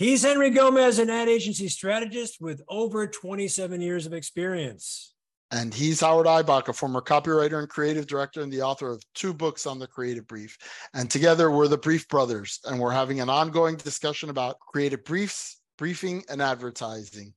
He's 0.00 0.22
Henry 0.22 0.48
Gomez, 0.48 0.98
an 0.98 1.10
ad 1.10 1.28
agency 1.28 1.68
strategist 1.68 2.40
with 2.40 2.62
over 2.70 3.06
27 3.06 3.82
years 3.82 4.06
of 4.06 4.14
experience. 4.14 5.12
And 5.50 5.74
he's 5.74 6.00
Howard 6.00 6.26
Ibach, 6.26 6.68
a 6.68 6.72
former 6.72 7.02
copywriter 7.02 7.58
and 7.58 7.68
creative 7.68 8.06
director 8.06 8.40
and 8.40 8.50
the 8.50 8.62
author 8.62 8.88
of 8.88 9.02
two 9.14 9.34
books 9.34 9.66
on 9.66 9.78
the 9.78 9.86
creative 9.86 10.26
brief. 10.26 10.56
And 10.94 11.10
together 11.10 11.50
we're 11.50 11.68
the 11.68 11.76
Brief 11.76 12.08
Brothers, 12.08 12.60
and 12.64 12.80
we're 12.80 12.92
having 12.92 13.20
an 13.20 13.28
ongoing 13.28 13.76
discussion 13.76 14.30
about 14.30 14.58
creative 14.60 15.04
briefs, 15.04 15.60
briefing, 15.76 16.24
and 16.30 16.40
advertising. 16.40 17.34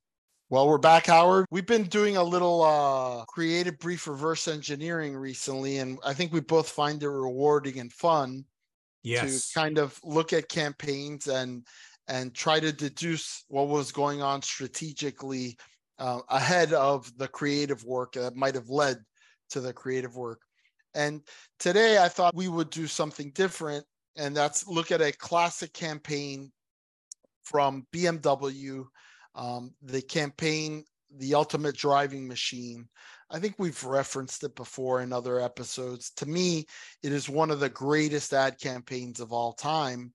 Well, 0.50 0.66
we're 0.70 0.78
back, 0.78 1.08
Howard. 1.08 1.48
We've 1.52 1.68
been 1.68 1.84
doing 1.84 2.16
a 2.16 2.24
little 2.24 2.64
uh, 2.64 3.26
creative 3.26 3.78
brief 3.78 4.08
reverse 4.08 4.48
engineering 4.48 5.18
recently, 5.18 5.80
and 5.80 6.00
I 6.06 6.14
think 6.14 6.32
we 6.32 6.40
both 6.40 6.70
find 6.70 7.04
it 7.04 7.10
rewarding 7.10 7.80
and 7.80 7.92
fun 7.92 8.46
Yes. 9.04 9.50
to 9.50 9.60
kind 9.60 9.78
of 9.78 10.00
look 10.06 10.32
at 10.32 10.48
campaigns 10.48 11.28
and 11.28 11.68
and 12.08 12.34
try 12.34 12.60
to 12.60 12.72
deduce 12.72 13.46
what 13.48 13.68
was 13.68 13.92
going 13.92 14.22
on 14.22 14.42
strategically 14.42 15.58
uh, 16.00 16.20
ahead 16.30 16.74
of 16.74 17.12
the 17.18 17.28
creative 17.28 17.84
work 17.84 18.14
that 18.14 18.36
might 18.36 18.56
have 18.56 18.70
led 18.70 18.98
to 19.50 19.62
the 19.62 19.74
creative 19.74 20.16
work. 20.16 20.42
And 20.94 21.22
today 21.60 21.98
I 21.98 22.08
thought 22.08 22.36
we 22.36 22.48
would 22.48 22.70
do 22.70 22.88
something 22.88 23.32
different, 23.32 23.86
and 24.18 24.36
that's 24.36 24.68
look 24.68 24.92
at 24.92 25.02
a 25.02 25.12
classic 25.12 25.74
campaign 25.74 26.52
from 27.44 27.86
BMW, 27.94 28.86
um, 29.36 29.74
the 29.82 30.02
campaign, 30.02 30.84
The 31.18 31.36
Ultimate 31.36 31.76
Driving 31.76 32.28
Machine. 32.28 32.88
I 33.30 33.40
think 33.40 33.56
we've 33.58 33.84
referenced 33.84 34.44
it 34.44 34.56
before 34.56 35.02
in 35.02 35.12
other 35.12 35.40
episodes. 35.40 36.12
To 36.18 36.28
me, 36.28 36.66
it 37.02 37.12
is 37.12 37.28
one 37.28 37.50
of 37.50 37.60
the 37.60 37.70
greatest 37.70 38.34
ad 38.34 38.60
campaigns 38.60 39.20
of 39.20 39.34
all 39.34 39.54
time. 39.54 40.14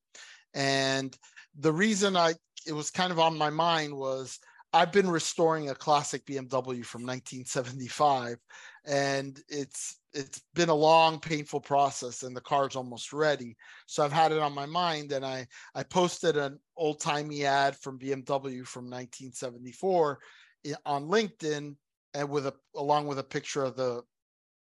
And 0.54 1.16
the 1.58 1.72
reason 1.72 2.16
I 2.16 2.34
it 2.66 2.72
was 2.72 2.91
kind 2.91 3.12
of 3.12 3.18
on 3.18 3.36
my 3.36 3.50
mind 3.50 3.94
was 3.94 4.38
I've 4.72 4.92
been 4.92 5.08
restoring 5.08 5.70
a 5.70 5.74
classic 5.74 6.27
BMW 6.27 6.84
from 6.84 7.02
1975 7.02 8.36
and 8.84 9.41
it's 9.48 9.96
it's 10.12 10.42
been 10.54 10.69
a 10.69 10.74
long 10.74 11.20
painful 11.20 11.60
process 11.60 12.22
and 12.22 12.34
the 12.34 12.41
car's 12.41 12.76
almost 12.76 13.12
ready. 13.12 13.56
So 13.86 14.02
I've 14.02 14.12
had 14.12 14.32
it 14.32 14.38
on 14.38 14.54
my 14.54 14.66
mind 14.66 15.12
and 15.12 15.24
I 15.24 15.46
I 15.74 15.82
posted 15.84 16.36
an 16.36 16.58
old-timey 16.76 17.44
ad 17.44 17.76
from 17.76 17.98
BMW 17.98 18.66
from 18.66 18.84
1974 18.84 20.19
eh, 20.66 20.74
on 20.84 21.08
LinkedIn 21.08 21.76
and 22.14 22.30
with 22.30 22.46
a 22.46 22.54
along 22.76 23.06
with 23.06 23.19
a 23.19 23.24
picture 23.24 23.64
of 23.64 23.76
the 23.76 24.02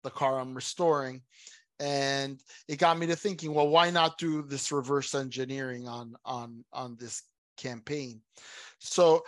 the 0.03 0.11
car 0.11 0.41
I'm 0.41 0.55
restoring 0.55 1.23
and 1.81 2.41
it 2.69 2.79
got 2.79 2.99
me 2.99 3.07
to 3.07 3.17
thinking 3.17 3.53
well 3.55 3.69
why 3.69 3.91
not 3.91 4.19
do 4.19 4.43
this 4.43 4.71
reverse 4.71 5.15
engineering 5.15 5.89
on 5.89 6.15
on 6.25 6.65
on 6.73 6.97
this 7.01 7.23
campaign? 7.57 8.21
So 8.79 9.25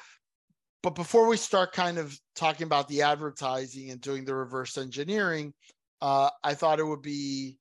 but 0.83 0.95
before 0.95 1.29
we 1.29 1.37
start 1.37 1.73
kind 1.73 1.99
of 1.99 2.19
talking 2.37 2.67
about 2.67 2.89
the 2.89 3.03
advertising 3.03 3.91
and 3.91 4.01
doing 4.01 4.25
the 4.25 4.35
reverse 4.35 4.79
engineering 4.79 5.53
uh, 6.01 6.29
i 6.43 6.55
thought 6.55 6.81
it 6.81 6.87
would 6.87 7.03
be 7.03 7.57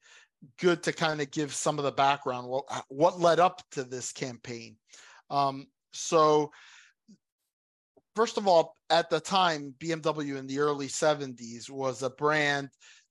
good 0.59 0.83
to 0.83 0.93
kind 0.93 1.21
of 1.21 1.31
give 1.31 1.53
some 1.53 1.77
of 1.77 1.85
the 1.85 1.91
background 1.91 2.47
what 2.47 2.65
what 2.89 3.19
led 3.19 3.39
up 3.39 3.61
to 3.71 3.83
this 3.83 4.11
campaign. 4.11 4.75
Um, 5.29 5.67
so 5.93 6.51
first 8.15 8.37
of 8.37 8.47
all 8.47 8.75
at 8.89 9.09
the 9.09 9.19
time 9.19 9.73
bmw 9.79 10.37
in 10.37 10.47
the 10.47 10.59
early 10.59 10.87
70s 10.87 11.69
was 11.69 12.03
a 12.03 12.09
brand 12.09 12.69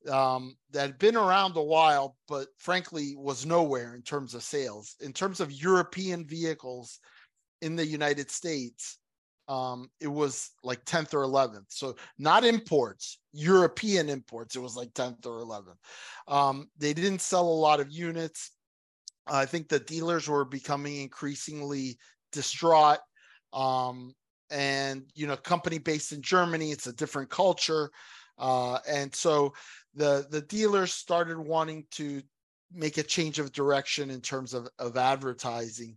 um, 0.09 0.57
that 0.71 0.83
had 0.83 0.99
been 0.99 1.17
around 1.17 1.57
a 1.57 1.63
while, 1.63 2.17
but 2.29 2.49
frankly 2.59 3.15
was 3.17 3.45
nowhere 3.45 3.95
in 3.95 4.03
terms 4.03 4.35
of 4.35 4.43
sales. 4.43 4.97
In 5.01 5.13
terms 5.13 5.41
of 5.41 5.53
European 5.53 6.27
vehicles 6.27 7.01
in 7.61 7.77
the 7.77 7.87
United 7.87 8.31
States, 8.31 8.99
um, 9.49 9.91
it 10.01 10.07
was 10.07 10.51
like 10.63 10.85
10th 10.85 11.13
or 11.13 11.25
11th. 11.25 11.67
So 11.69 11.97
not 12.19 12.45
imports, 12.45 13.19
European 13.33 14.09
imports. 14.09 14.55
It 14.55 14.61
was 14.61 14.77
like 14.77 14.95
10th 14.95 15.27
or 15.27 15.41
11th. 15.41 16.33
Um, 16.33 16.69
they 16.79 16.95
didn't 16.95 17.21
sell 17.21 17.49
a 17.49 17.63
lot 17.63 17.81
of 17.81 17.91
units. 17.91 18.53
I 19.27 19.47
think 19.47 19.69
the 19.69 19.81
dealers 19.81 20.29
were 20.29 20.45
becoming 20.45 20.99
increasingly 20.99 21.99
distraught. 22.33 23.01
Um, 23.53 24.15
and 24.51 25.03
you 25.15 25.27
know, 25.27 25.37
company 25.37 25.79
based 25.79 26.13
in 26.13 26.23
Germany, 26.23 26.71
it's 26.71 26.87
a 26.87 26.93
different 26.93 27.31
culture. 27.31 27.91
Uh, 28.41 28.79
and 28.89 29.15
so 29.15 29.53
the 29.95 30.27
the 30.31 30.41
dealers 30.41 30.93
started 30.93 31.39
wanting 31.39 31.85
to 31.93 32.23
make 32.73 32.99
a 32.99 33.03
change 33.03 33.39
of 33.39 33.53
direction 33.53 34.11
in 34.11 34.21
terms 34.21 34.55
of, 34.55 34.69
of 34.79 34.97
advertising. 34.97 35.97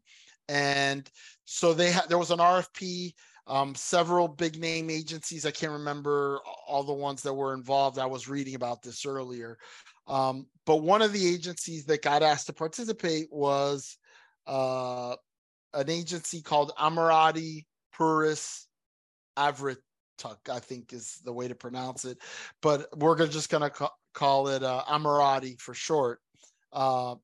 And 0.49 1.09
so 1.45 1.73
they 1.73 1.91
had 1.91 2.09
there 2.09 2.17
was 2.17 2.31
an 2.31 2.39
rfp 2.39 3.13
um, 3.45 3.75
several 3.75 4.27
big 4.27 4.57
name 4.57 4.89
agencies 4.89 5.45
i 5.45 5.51
can't 5.51 5.73
remember 5.73 6.39
all 6.67 6.83
the 6.83 6.93
ones 6.93 7.21
that 7.23 7.33
were 7.33 7.53
involved. 7.53 7.97
I 7.97 8.05
was 8.05 8.27
reading 8.27 8.55
about 8.55 8.81
this 8.81 9.05
earlier. 9.05 9.57
Um, 10.07 10.47
but 10.65 10.77
one 10.77 11.01
of 11.01 11.13
the 11.13 11.27
agencies 11.27 11.85
that 11.85 12.01
got 12.01 12.23
asked 12.23 12.47
to 12.47 12.53
participate 12.53 13.27
was 13.31 13.97
uh, 14.47 15.15
an 15.73 15.89
agency 15.89 16.41
called 16.41 16.73
Ammirati 16.77 17.65
Puris 17.93 18.67
Avrit 19.37 19.77
I 20.50 20.59
think 20.59 20.94
is 20.94 21.19
the 21.23 21.34
way 21.34 21.47
to 21.47 21.56
pronounce 21.56 22.06
it. 22.06 22.17
But 22.61 22.88
we're 22.97 23.28
just 23.28 23.50
going 23.50 23.63
to 23.63 23.69
ca- 23.69 23.94
call 24.13 24.47
it 24.47 24.63
uh, 24.63 24.84
Ammirati 24.88 25.59
for 25.59 25.73
short. 25.73 26.19
Uh, 26.72 27.16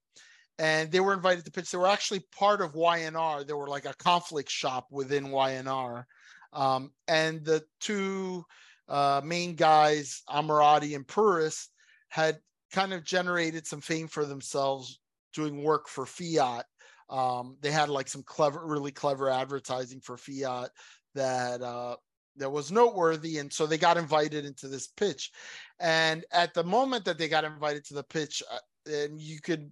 and 0.58 0.92
they 0.92 1.00
were 1.00 1.14
invited 1.14 1.46
to 1.46 1.52
pitch. 1.52 1.72
They 1.72 1.78
were 1.78 1.88
actually 1.88 2.22
part 2.38 2.62
of 2.62 2.76
Y&R. 2.76 3.44
They 3.44 3.54
were 3.54 3.68
like 3.68 3.86
a 3.86 3.96
conflict 3.96 4.50
shop 4.50 4.88
within 4.92 5.32
Y&R. 5.32 6.06
Um, 6.52 6.92
and 7.08 7.46
the 7.46 7.64
two 7.80 8.44
uh, 8.90 9.22
main 9.24 9.56
guys, 9.56 10.22
Ammirati 10.30 10.96
and 10.96 11.08
Puris, 11.08 11.70
had 12.10 12.40
kind 12.74 12.94
of 12.94 13.04
generated 13.04 13.66
some 13.66 13.82
fame 13.82 14.08
for 14.08 14.26
themselves 14.26 15.00
doing 15.34 15.64
work 15.64 15.88
for 15.88 16.06
Fiat. 16.06 16.66
Um, 17.10 17.58
they 17.62 17.72
had 17.72 17.90
like 17.90 18.08
some 18.08 18.24
clever, 18.24 18.66
really 18.66 18.92
clever 18.92 19.30
advertising 19.30 20.02
for 20.02 20.18
Fiat 20.18 20.70
that 21.16 21.62
uh, 21.62 21.96
that 22.40 22.52
was 22.52 22.72
noteworthy 22.72 23.38
and 23.38 23.52
so 23.52 23.66
they 23.66 23.78
got 23.78 23.98
invited 23.98 24.46
into 24.46 24.68
this 24.68 24.88
pitch. 24.88 25.32
And 25.80 26.26
at 26.32 26.54
the 26.54 26.64
moment 26.64 27.06
that 27.06 27.18
they 27.18 27.28
got 27.28 27.44
invited 27.44 27.86
to 27.86 27.94
the 27.94 28.04
pitch 28.04 28.42
uh, 28.52 28.92
and 28.92 29.22
you 29.22 29.40
could 29.42 29.72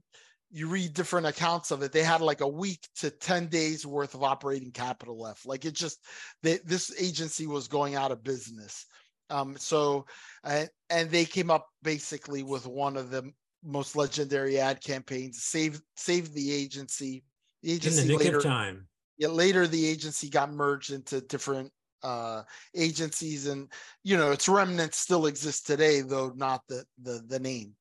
you 0.49 0.67
read 0.67 0.93
different 0.93 1.27
accounts 1.27 1.71
of 1.71 1.81
it 1.81 1.91
they 1.91 2.03
had 2.03 2.21
like 2.21 2.39
a 2.39 2.47
week 2.47 2.87
to 2.95 3.09
10 3.09 3.47
days 3.47 3.85
worth 3.85 4.13
of 4.13 4.23
operating 4.23 4.71
capital 4.71 5.19
left. 5.19 5.45
Like 5.45 5.65
it 5.65 5.73
just 5.73 5.99
they, 6.43 6.59
this 6.65 6.93
agency 7.01 7.47
was 7.47 7.67
going 7.67 7.95
out 7.95 8.11
of 8.11 8.23
business. 8.23 8.85
Um 9.29 9.57
so 9.57 10.05
and 10.43 10.69
and 10.89 11.09
they 11.09 11.25
came 11.25 11.51
up 11.51 11.67
basically 11.83 12.43
with 12.43 12.67
one 12.67 12.95
of 12.97 13.09
the 13.09 13.31
most 13.63 13.95
legendary 13.95 14.59
ad 14.59 14.81
campaigns 14.81 15.43
save 15.43 15.81
save 15.95 16.33
the 16.33 16.53
agency. 16.53 17.23
The 17.63 17.73
agency 17.73 18.01
in 18.01 18.07
the 18.07 18.13
nick 18.13 18.25
later, 18.25 18.37
of 18.37 18.43
time. 18.43 18.87
Yeah 19.17 19.29
later 19.29 19.67
the 19.67 19.85
agency 19.85 20.29
got 20.29 20.53
merged 20.53 20.91
into 20.91 21.19
different 21.21 21.71
uh, 22.03 22.43
agencies, 22.75 23.47
and 23.47 23.71
you 24.03 24.17
know 24.17 24.31
its 24.31 24.49
remnants 24.49 24.97
still 24.97 25.25
exist 25.25 25.67
today, 25.67 26.01
though 26.01 26.31
not 26.35 26.61
the 26.67 26.83
the, 27.01 27.21
the 27.27 27.39
name. 27.39 27.73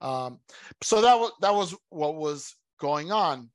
Um, 0.00 0.40
so 0.82 1.00
that 1.00 1.18
was 1.18 1.32
that 1.40 1.54
was 1.54 1.74
what 1.90 2.16
was 2.16 2.54
going 2.80 3.10
on, 3.12 3.50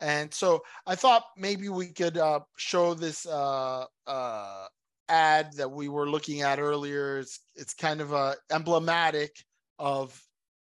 and 0.00 0.32
so 0.32 0.62
I 0.86 0.94
thought 0.94 1.24
maybe 1.36 1.68
we 1.68 1.88
could 1.88 2.18
uh, 2.18 2.40
show 2.56 2.94
this 2.94 3.26
uh, 3.26 3.84
uh, 4.06 4.66
ad 5.08 5.52
that 5.56 5.70
we 5.70 5.88
were 5.88 6.08
looking 6.08 6.42
at 6.42 6.58
earlier. 6.58 7.18
It's 7.18 7.40
it's 7.54 7.74
kind 7.74 8.00
of 8.00 8.12
uh, 8.12 8.34
emblematic 8.50 9.36
of 9.78 10.20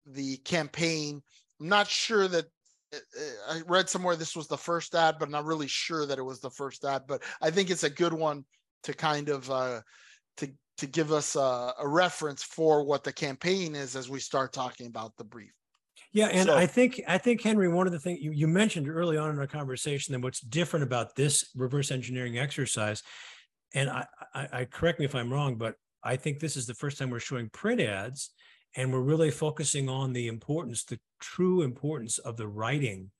the 0.05 0.37
campaign. 0.37 1.21
I'm 1.59 1.67
not 1.67 1.87
sure 1.87 2.27
that 2.27 2.45
uh, 2.93 2.97
uh, 2.97 3.53
I 3.53 3.61
read 3.67 3.89
somewhere 3.89 4.15
this 4.15 4.35
was 4.35 4.47
the 4.47 4.57
first 4.57 4.95
ad, 4.95 5.15
but 5.19 5.25
I'm 5.25 5.31
not 5.31 5.45
really 5.45 5.67
sure 5.67 6.05
that 6.05 6.19
it 6.19 6.23
was 6.23 6.39
the 6.39 6.49
first 6.49 6.85
ad. 6.85 7.03
But 7.07 7.23
I 7.41 7.51
think 7.51 7.69
it's 7.69 7.83
a 7.83 7.89
good 7.89 8.13
one 8.13 8.45
to 8.83 8.93
kind 8.93 9.29
of 9.29 9.49
uh, 9.49 9.81
to 10.37 10.49
to 10.77 10.87
give 10.87 11.11
us 11.11 11.35
a, 11.35 11.73
a, 11.79 11.87
reference 11.87 12.43
for 12.43 12.83
what 12.83 13.03
the 13.03 13.11
campaign 13.11 13.75
is 13.75 13.95
as 13.95 14.09
we 14.09 14.19
start 14.19 14.53
talking 14.53 14.87
about 14.87 15.15
the 15.17 15.23
brief. 15.23 15.51
Yeah, 16.11 16.27
and 16.27 16.47
so, 16.47 16.55
I 16.55 16.65
think 16.65 17.01
I 17.07 17.17
think 17.17 17.41
Henry, 17.41 17.67
one 17.67 17.85
of 17.85 17.93
the 17.93 17.99
things 17.99 18.19
you, 18.21 18.31
you 18.31 18.47
mentioned 18.47 18.89
early 18.89 19.17
on 19.17 19.29
in 19.29 19.39
our 19.39 19.47
conversation 19.47 20.13
that 20.13 20.21
what's 20.21 20.39
different 20.39 20.83
about 20.83 21.15
this 21.15 21.49
reverse 21.55 21.91
engineering 21.91 22.39
exercise, 22.39 23.03
and 23.73 23.89
I, 23.89 24.05
I, 24.33 24.47
I 24.53 24.65
correct 24.65 24.99
me 24.99 25.05
if 25.05 25.15
I'm 25.15 25.31
wrong, 25.31 25.55
but 25.55 25.75
I 26.03 26.15
think 26.15 26.39
this 26.39 26.57
is 26.57 26.65
the 26.65 26.73
first 26.73 26.97
time 26.97 27.09
we're 27.09 27.19
showing 27.19 27.49
print 27.49 27.81
ads, 27.81 28.31
and 28.75 28.91
we're 28.91 29.01
really 29.01 29.31
focusing 29.31 29.89
on 29.89 30.13
the 30.13 30.27
importance, 30.27 30.83
the 30.83 30.99
true 31.19 31.61
importance 31.61 32.17
of 32.17 32.37
the 32.37 32.47
writing, 32.47 33.11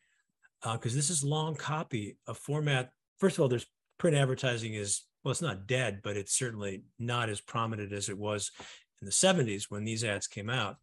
because 0.63 0.93
uh, 0.93 0.95
this 0.95 1.09
is 1.09 1.23
long 1.23 1.55
copy, 1.55 2.17
a 2.27 2.33
format. 2.33 2.89
First 3.19 3.37
of 3.37 3.41
all, 3.41 3.49
there's 3.49 3.67
print 3.97 4.15
advertising 4.15 4.73
is 4.73 5.03
well, 5.23 5.31
it's 5.31 5.41
not 5.41 5.67
dead, 5.67 6.01
but 6.03 6.17
it's 6.17 6.37
certainly 6.37 6.83
not 6.97 7.29
as 7.29 7.41
prominent 7.41 7.91
as 7.91 8.09
it 8.09 8.17
was 8.17 8.51
in 9.01 9.05
the 9.05 9.11
70s 9.11 9.65
when 9.69 9.83
these 9.83 10.03
ads 10.03 10.27
came 10.27 10.49
out. 10.49 10.77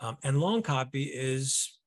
Um, 0.00 0.16
and 0.22 0.40
long 0.40 0.62
copy 0.62 1.04
is 1.04 1.78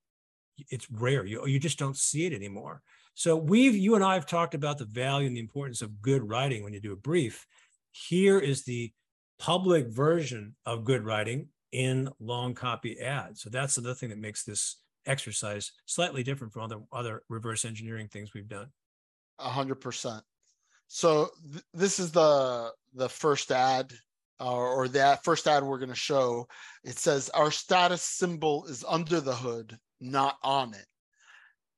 it's 0.69 0.89
rare. 0.91 1.25
You 1.25 1.45
you 1.47 1.59
just 1.59 1.79
don't 1.79 1.97
see 1.97 2.25
it 2.25 2.33
anymore. 2.33 2.81
So 3.13 3.35
we've 3.35 3.75
you 3.75 3.95
and 3.95 4.03
I 4.03 4.15
have 4.15 4.25
talked 4.25 4.53
about 4.53 4.77
the 4.77 4.85
value 4.85 5.27
and 5.27 5.35
the 5.35 5.41
importance 5.41 5.81
of 5.81 6.01
good 6.01 6.27
writing 6.27 6.63
when 6.63 6.73
you 6.73 6.79
do 6.79 6.93
a 6.93 6.97
brief. 6.97 7.45
Here 7.91 8.39
is 8.39 8.63
the 8.63 8.91
public 9.39 9.87
version 9.87 10.55
of 10.65 10.83
good 10.85 11.03
writing 11.03 11.47
in 11.71 12.09
long 12.19 12.53
copy 12.53 12.99
ads. 12.99 13.41
So 13.41 13.49
that's 13.49 13.77
another 13.77 13.95
thing 13.95 14.09
that 14.09 14.19
makes 14.19 14.43
this 14.43 14.77
exercise 15.05 15.71
slightly 15.85 16.21
different 16.21 16.53
from 16.53 16.63
other 16.63 16.79
other 16.91 17.23
reverse 17.29 17.65
engineering 17.65 18.07
things 18.07 18.33
we've 18.33 18.47
done. 18.47 18.67
A 19.39 19.49
hundred 19.49 19.75
percent. 19.75 20.23
So 20.93 21.29
th- 21.49 21.63
this 21.73 21.99
is 21.99 22.11
the 22.11 22.69
the 22.93 23.07
first 23.07 23.49
ad 23.49 23.93
uh, 24.41 24.53
or 24.53 24.89
that 24.89 25.23
first 25.23 25.47
ad 25.47 25.63
we're 25.63 25.79
going 25.79 25.87
to 25.87 25.95
show. 25.95 26.49
It 26.83 26.97
says 26.97 27.29
our 27.29 27.49
status 27.49 28.01
symbol 28.01 28.65
is 28.65 28.83
under 28.85 29.21
the 29.21 29.33
hood, 29.33 29.77
not 30.01 30.35
on 30.43 30.73
it. 30.73 30.85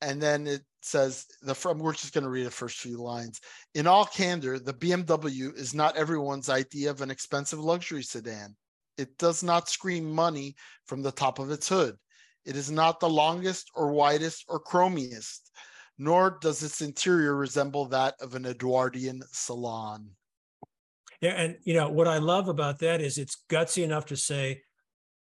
And 0.02 0.20
then 0.20 0.48
it 0.48 0.64
says 0.82 1.28
the 1.44 1.54
from 1.54 1.78
we're 1.78 1.94
just 1.94 2.16
going 2.16 2.24
to 2.24 2.30
read 2.32 2.48
the 2.48 2.52
first 2.52 2.80
few 2.80 2.98
lines. 2.98 3.40
In 3.76 3.86
all 3.86 4.06
candor, 4.06 4.58
the 4.58 4.74
BMW 4.74 5.56
is 5.56 5.76
not 5.76 5.96
everyone's 5.96 6.50
idea 6.50 6.90
of 6.90 7.02
an 7.02 7.12
expensive 7.12 7.60
luxury 7.60 8.02
sedan. 8.02 8.56
It 8.98 9.16
does 9.20 9.44
not 9.44 9.70
scream 9.70 10.12
money 10.12 10.56
from 10.88 11.04
the 11.04 11.12
top 11.12 11.38
of 11.38 11.52
its 11.52 11.70
hood. 11.70 11.96
It 12.46 12.56
is 12.56 12.72
not 12.72 13.00
the 13.00 13.10
longest 13.10 13.70
or 13.76 13.92
widest 13.92 14.46
or 14.48 14.60
chromiest, 14.60 15.52
nor 15.98 16.38
does 16.42 16.64
its 16.64 16.82
interior 16.82 17.36
resemble 17.36 17.86
that 17.86 18.16
of 18.20 18.36
an 18.36 18.46
Edwardian 18.46 19.22
salon. 19.32 20.10
Yeah, 21.22 21.32
and 21.32 21.58
you 21.64 21.74
know 21.74 21.90
what 21.90 22.08
I 22.08 22.18
love 22.18 22.50
about 22.50 22.80
that 22.80 23.02
is 23.02 23.18
it's 23.18 23.44
gutsy 23.50 23.84
enough 23.84 24.06
to 24.08 24.18
say, 24.18 24.62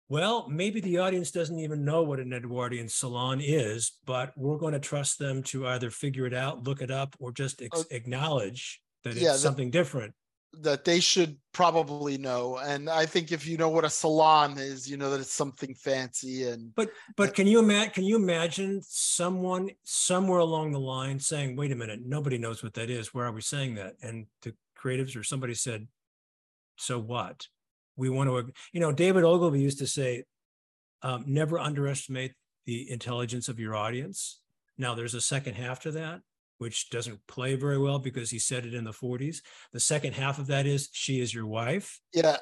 well, 0.09 0.49
maybe 0.49 0.81
the 0.81 0.99
audience 0.99 1.31
doesn't 1.31 1.59
even 1.59 1.85
know 1.85 2.03
what 2.03 2.21
an 2.21 2.33
Edwardian 2.33 2.89
salon 2.89 3.41
is, 3.41 3.93
but 4.05 4.33
we're 4.37 4.59
going 4.59 4.75
to 4.75 4.81
trust 4.81 5.19
them 5.19 5.43
to 5.45 5.67
either 5.69 5.91
figure 5.91 6.27
it 6.27 6.35
out, 6.35 6.65
look 6.65 6.83
it 6.83 6.91
up, 6.91 7.15
or 7.19 7.33
just 7.33 7.63
ex- 7.63 7.81
uh, 7.81 7.85
acknowledge 7.91 8.83
that 9.05 9.15
yeah, 9.15 9.31
it's 9.31 9.41
something 9.41 9.71
different 9.71 10.13
that 10.61 10.85
they 10.85 11.01
should 11.01 11.37
probably 11.53 12.19
know. 12.19 12.59
And 12.59 12.89
i 12.89 13.07
think 13.07 13.33
if 13.33 13.47
you 13.47 13.57
know 13.57 13.69
what 13.69 13.85
a 13.85 13.91
salon 13.91 14.59
is 14.59 14.89
you 14.89 14.97
know 14.97 15.11
that 15.11 15.21
it's 15.21 15.33
something 15.33 15.75
fancy 15.75 16.45
and 16.49 16.75
but 16.75 16.91
but 17.17 17.35
can 17.35 17.47
you 17.47 17.59
imagine 17.59 17.93
can 17.93 18.05
you 18.05 18.17
imagine 18.17 18.81
someone 18.85 19.71
somewhere 19.83 20.41
along 20.41 20.73
the 20.73 20.81
line 20.81 21.19
saying 21.19 21.57
wait 21.57 21.73
a 21.73 21.77
minute 21.77 22.01
nobody 22.05 22.39
knows 22.39 22.63
what 22.63 22.75
that 22.75 22.91
is. 22.91 23.15
Where 23.15 23.27
are 23.27 23.33
we 23.33 23.41
saying 23.41 23.75
that? 23.77 23.95
And 24.03 24.27
the 24.43 24.55
creatives 24.79 25.17
or 25.17 25.23
somebody 25.23 25.55
said 25.55 25.87
so 26.77 26.99
what? 26.99 27.47
We 27.97 28.09
want 28.09 28.31
to 28.31 28.53
you 28.73 28.81
know 28.81 28.93
david 28.93 29.25
ogilvy 29.25 29.61
used 29.61 29.79
to 29.79 29.87
say 29.87 30.25
um, 31.03 31.25
never 31.27 31.59
underestimate 31.59 32.33
the 32.65 32.91
intelligence 32.91 33.49
of 33.49 33.59
your 33.59 33.75
audience. 33.75 34.41
Now 34.79 34.95
there's 34.95 35.15
a 35.15 35.21
second 35.21 35.55
half 35.55 35.81
to 35.81 35.91
that 35.93 36.21
which 36.63 36.91
doesn't 36.91 37.27
play 37.27 37.57
very 37.57 37.77
well 37.77 37.99
because 37.99 38.31
he 38.31 38.39
said 38.39 38.65
it 38.65 38.73
in 38.73 38.85
the 38.85 38.93
40s. 38.93 39.39
The 39.73 39.81
second 39.81 40.15
half 40.15 40.39
of 40.39 40.47
that 40.47 40.65
is 40.65 40.89
she 40.93 41.21
is 41.21 41.35
your 41.35 41.47
wife. 41.47 42.01
Yeah. 42.15 42.37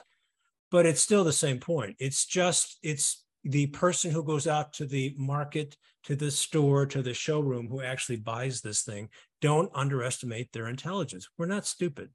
But 0.70 0.84
it's 0.84 1.00
still 1.00 1.25
the 1.25 1.32
same 1.32 1.58
point. 1.58 1.96
It's 1.99 2.26
just, 2.26 2.78
it's 2.82 3.25
the 3.44 3.69
person 3.69 4.11
who 4.11 4.22
goes 4.22 4.46
out 4.46 4.75
to 4.75 4.84
the 4.84 5.14
market, 5.17 5.75
to 6.05 6.17
the 6.17 6.31
store, 6.31 6.84
to 6.84 7.00
the 7.00 7.14
showroom 7.14 7.67
who 7.67 7.81
actually 7.81 8.17
buys 8.17 8.61
this 8.61 8.82
thing. 8.82 9.08
Don't 9.40 9.70
underestimate 9.75 10.52
their 10.52 10.69
intelligence. 10.69 11.26
We're 11.38 11.46
not 11.46 11.64
stupid. 11.64 12.11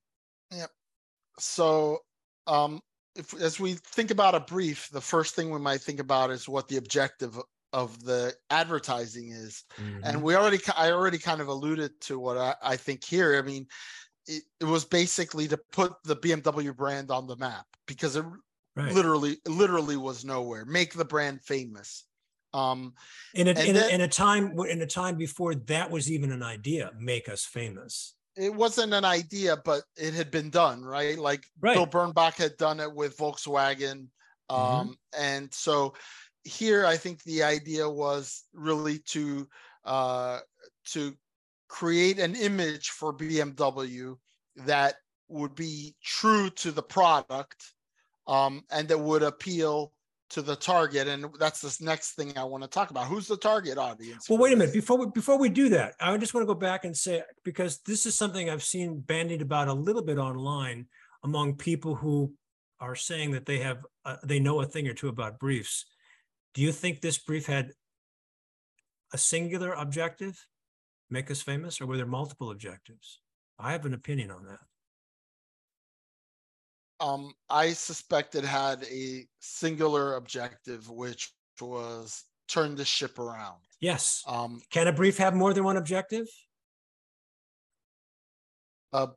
Yep. 0.51 0.69
So, 1.39 1.97
um, 2.45 2.81
if 3.15 3.33
as 3.41 3.59
we 3.59 3.73
think 3.73 4.11
about 4.11 4.35
a 4.35 4.41
brief, 4.41 4.89
the 4.91 5.01
first 5.01 5.33
thing 5.33 5.49
we 5.49 5.59
might 5.59 5.81
think 5.81 5.99
about 5.99 6.29
is 6.29 6.47
what 6.47 6.67
the 6.67 6.77
objective 6.77 7.39
of 7.75 8.01
the 8.05 8.33
advertising 8.49 9.31
is 9.31 9.65
mm-hmm. 9.77 9.99
and 10.05 10.23
we 10.23 10.33
already 10.33 10.57
i 10.77 10.91
already 10.91 11.17
kind 11.17 11.41
of 11.41 11.49
alluded 11.49 11.91
to 11.99 12.17
what 12.17 12.37
i, 12.37 12.55
I 12.63 12.77
think 12.77 13.03
here 13.03 13.37
i 13.37 13.41
mean 13.41 13.67
it, 14.27 14.43
it, 14.61 14.63
was 14.63 14.85
basically 14.85 15.49
to 15.49 15.59
put 15.73 15.93
the 16.05 16.15
bmw 16.15 16.73
brand 16.73 17.11
on 17.11 17.27
the 17.27 17.35
map 17.35 17.65
because 17.85 18.15
it 18.15 18.23
right. 18.77 18.93
literally 18.93 19.37
literally 19.45 19.97
was 19.97 20.23
nowhere 20.23 20.63
make 20.63 20.93
the 20.93 21.03
brand 21.03 21.41
famous 21.41 22.05
um 22.53 22.93
in 23.33 23.47
a, 23.47 23.51
in, 23.51 23.75
then, 23.75 23.91
a, 23.91 23.93
in 23.93 24.01
a 24.01 24.07
time 24.07 24.57
in 24.69 24.81
a 24.81 24.87
time 24.87 25.17
before 25.17 25.53
that 25.53 25.91
was 25.91 26.09
even 26.09 26.31
an 26.31 26.41
idea 26.41 26.91
make 26.97 27.27
us 27.27 27.43
famous 27.43 28.13
it 28.37 28.55
wasn't 28.55 28.93
an 28.93 29.03
idea 29.03 29.57
but 29.65 29.83
it 29.97 30.13
had 30.13 30.31
been 30.31 30.49
done 30.49 30.81
right 30.81 31.19
like 31.19 31.43
right. 31.59 31.75
bill 31.75 31.87
bernbach 31.87 32.37
had 32.37 32.55
done 32.55 32.79
it 32.79 32.93
with 32.93 33.17
volkswagen 33.17 34.07
mm-hmm. 34.49 34.55
um 34.55 34.87
mm-hmm. 34.87 35.21
and 35.21 35.53
so 35.53 35.93
here 36.45 36.85
I 36.85 36.95
think 36.95 37.23
the 37.23 37.43
idea 37.43 37.89
was 37.89 38.43
really 38.53 38.99
to 39.07 39.47
uh, 39.83 40.39
to 40.91 41.13
create 41.67 42.19
an 42.19 42.35
image 42.35 42.89
for 42.89 43.13
BMW 43.13 44.15
that 44.55 44.95
would 45.27 45.55
be 45.55 45.95
true 46.03 46.49
to 46.51 46.71
the 46.71 46.83
product 46.83 47.73
um, 48.27 48.63
and 48.71 48.87
that 48.87 48.99
would 48.99 49.23
appeal 49.23 49.91
to 50.29 50.41
the 50.41 50.55
target. 50.55 51.07
And 51.07 51.25
that's 51.39 51.61
this 51.61 51.81
next 51.81 52.13
thing 52.13 52.37
i 52.37 52.43
want 52.43 52.63
to 52.63 52.69
talk 52.69 52.91
about. 52.91 53.07
Who's 53.07 53.27
the 53.27 53.37
target 53.37 53.77
audience 53.77 54.29
well 54.29 54.39
wait 54.39 54.53
a 54.53 54.55
minute. 54.55 54.73
before 54.73 54.97
we 54.97 55.07
before 55.07 55.37
we 55.37 55.49
do 55.49 55.69
that 55.69 55.95
i 55.99 56.15
just 56.17 56.33
want 56.33 56.43
to 56.43 56.53
go 56.53 56.59
back 56.59 56.85
and 56.85 56.95
say 56.95 57.23
because 57.43 57.79
this 57.79 58.05
is 58.05 58.15
something 58.15 58.49
i've 58.49 58.63
seen 58.63 58.99
bandied 58.99 59.41
about 59.41 59.67
a 59.67 59.73
little 59.73 60.03
bit 60.03 60.17
online 60.17 60.87
among 61.23 61.55
people 61.55 61.95
who 61.95 62.31
are 62.79 62.95
saying 62.95 63.31
that 63.31 63.45
they 63.45 63.59
have 63.59 63.79
uh, 64.05 64.17
they 64.23 64.39
know 64.39 64.61
a 64.61 64.65
thing 64.65 64.87
or 64.87 64.93
two 64.93 65.09
about 65.09 65.39
briefs 65.39 65.85
do 66.55 66.61
you 66.61 66.71
think 66.71 67.01
this 67.01 67.19
brief 67.19 67.45
had 67.45 67.73
a 69.13 69.17
singular 69.17 69.73
objective, 69.73 70.47
make 71.09 71.29
us 71.29 71.41
famous, 71.41 71.79
or 71.79 71.85
were 71.85 71.97
there 71.97 72.05
multiple 72.05 72.49
objectives? 72.49 73.19
I 73.59 73.73
have 73.73 73.85
an 73.85 73.93
opinion 73.93 74.31
on 74.31 74.45
that. 74.45 74.59
Um, 77.01 77.33
I 77.49 77.73
suspect 77.73 78.35
it 78.35 78.45
had 78.45 78.83
a 78.89 79.27
singular 79.39 80.15
objective, 80.15 80.89
which 80.89 81.29
was 81.59 82.23
turn 82.47 82.75
the 82.75 82.85
ship 82.85 83.19
around. 83.19 83.59
Yes. 83.81 84.23
Um, 84.25 84.61
Can 84.71 84.87
a 84.87 84.93
brief 84.93 85.17
have 85.17 85.35
more 85.35 85.53
than 85.53 85.65
one 85.65 85.75
objective? 85.75 86.25
Uh, 88.93 89.07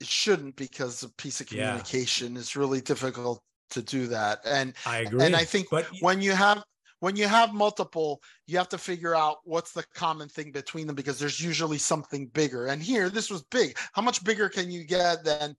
it 0.00 0.06
shouldn't 0.06 0.56
because 0.56 1.02
a 1.02 1.08
piece 1.14 1.40
of 1.40 1.46
communication 1.46 2.34
yeah. 2.34 2.40
is 2.40 2.56
really 2.56 2.82
difficult 2.82 3.42
to 3.72 3.82
do 3.82 4.06
that. 4.08 4.40
And 4.44 4.74
I 4.86 4.98
agree. 4.98 5.24
And 5.24 5.36
I 5.36 5.44
think 5.44 5.68
but 5.70 5.86
when 6.00 6.20
you 6.20 6.32
have 6.32 6.62
when 7.00 7.16
you 7.16 7.26
have 7.26 7.52
multiple, 7.52 8.22
you 8.46 8.56
have 8.58 8.68
to 8.68 8.78
figure 8.78 9.16
out 9.16 9.38
what's 9.42 9.72
the 9.72 9.84
common 9.92 10.28
thing 10.28 10.52
between 10.52 10.86
them 10.86 10.94
because 10.94 11.18
there's 11.18 11.40
usually 11.40 11.78
something 11.78 12.28
bigger. 12.28 12.66
And 12.66 12.80
here, 12.80 13.10
this 13.10 13.28
was 13.28 13.42
big. 13.50 13.76
How 13.92 14.02
much 14.02 14.22
bigger 14.22 14.48
can 14.48 14.70
you 14.70 14.84
get 14.84 15.24
than 15.24 15.56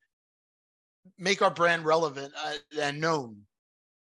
make 1.20 1.42
our 1.42 1.52
brand 1.52 1.84
relevant 1.84 2.32
uh, 2.46 2.54
and 2.82 3.02
known? 3.02 3.42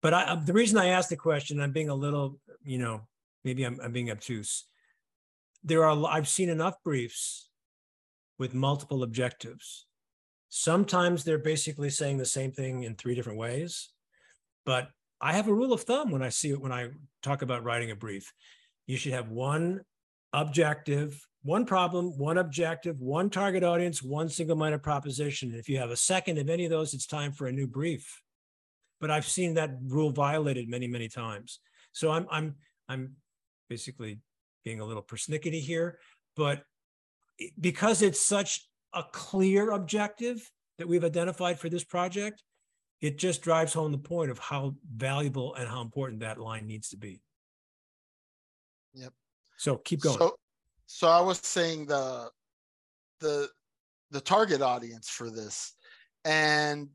But 0.03 0.13
I, 0.13 0.35
the 0.35 0.53
reason 0.53 0.77
I 0.77 0.89
asked 0.89 1.09
the 1.09 1.17
question, 1.17 1.61
I'm 1.61 1.73
being 1.73 1.89
a 1.89 1.95
little, 1.95 2.39
you 2.63 2.77
know, 2.77 3.09
maybe 3.43 3.65
I'm, 3.65 3.81
I'm 3.83 3.93
being 3.93 4.11
obtuse. 4.11 4.67
There 5.65 5.87
are, 5.87 6.07
I've 6.07 6.29
seen 6.29 6.51
enough 6.51 6.75
briefs 6.85 7.49
with 8.39 8.53
multiple 8.53 9.03
objectives. 9.03 9.87
Sometimes 10.51 11.25
they're 11.25 11.39
basically 11.39 11.89
saying 11.89 12.19
the 12.19 12.27
same 12.27 12.53
thing 12.53 12.83
in 12.83 12.97
three 12.97 13.15
different 13.15 13.39
ways. 13.39 13.89
But 14.65 14.89
I 15.21 15.33
have 15.33 15.49
a 15.49 15.55
rule 15.55 15.73
of 15.73 15.83
thumb 15.83 16.11
when 16.11 16.23
I 16.23 16.29
see 16.29 16.51
it 16.51 16.61
when 16.61 16.73
I 16.73 16.91
talk 17.23 17.43
about 17.43 17.65
writing 17.65 17.91
a 17.91 17.97
brief. 17.97 18.33
You 18.87 18.97
should 18.97 19.13
have 19.13 19.29
one 19.29 19.83
objective, 20.33 21.21
one 21.43 21.67
problem, 21.67 22.19
one 22.19 22.39
objective, 22.39 23.01
one 23.01 23.31
target 23.31 23.63
audience, 23.63 24.03
one 24.03 24.29
single-minded 24.29 24.83
proposition. 24.83 25.55
if 25.55 25.69
you 25.69 25.79
have 25.79 25.91
a 25.91 25.97
second 25.97 26.39
of 26.39 26.49
any 26.49 26.65
of 26.65 26.71
those, 26.71 26.95
it's 26.95 27.07
time 27.07 27.33
for 27.33 27.47
a 27.47 27.53
new 27.53 27.67
brief. 27.67 28.23
But 29.01 29.11
I've 29.11 29.27
seen 29.27 29.55
that 29.55 29.77
rule 29.87 30.11
violated 30.11 30.69
many, 30.69 30.87
many 30.87 31.09
times. 31.09 31.61
So 31.93 32.11
I'm 32.11 32.27
I'm 32.31 32.55
I'm 32.89 33.17
basically 33.69 34.21
being 34.65 34.81
a 34.81 34.85
little 34.85 35.03
persnickety 35.03 35.61
here, 35.61 35.99
but 36.37 36.65
because 37.59 38.03
it's 38.03 38.21
such 38.21 38.69
a 38.93 39.03
clear 39.03 39.71
objective 39.71 40.51
that 40.79 40.89
we've 40.89 41.05
identified 41.05 41.59
for 41.59 41.69
this 41.69 41.85
project, 41.85 42.43
it 43.01 43.17
just 43.19 43.43
drives 43.43 43.73
home 43.73 43.93
the 43.93 43.99
point 43.99 44.31
of 44.31 44.39
how 44.39 44.75
valuable 44.95 45.55
and 45.55 45.69
how 45.69 45.81
important 45.81 46.21
that 46.21 46.39
line 46.39 46.67
needs 46.67 46.91
to 46.91 46.97
be. 46.97 47.23
Yep. 48.95 49.13
So 49.57 49.77
keep 49.77 50.01
going. 50.01 50.19
So, 50.19 50.37
so 50.87 51.09
I 51.09 51.21
was 51.21 51.39
saying 51.39 51.87
the 51.87 52.31
the 53.21 53.49
the 54.11 54.21
target 54.21 54.61
audience 54.61 55.09
for 55.09 55.31
this, 55.31 55.75
and 56.25 56.89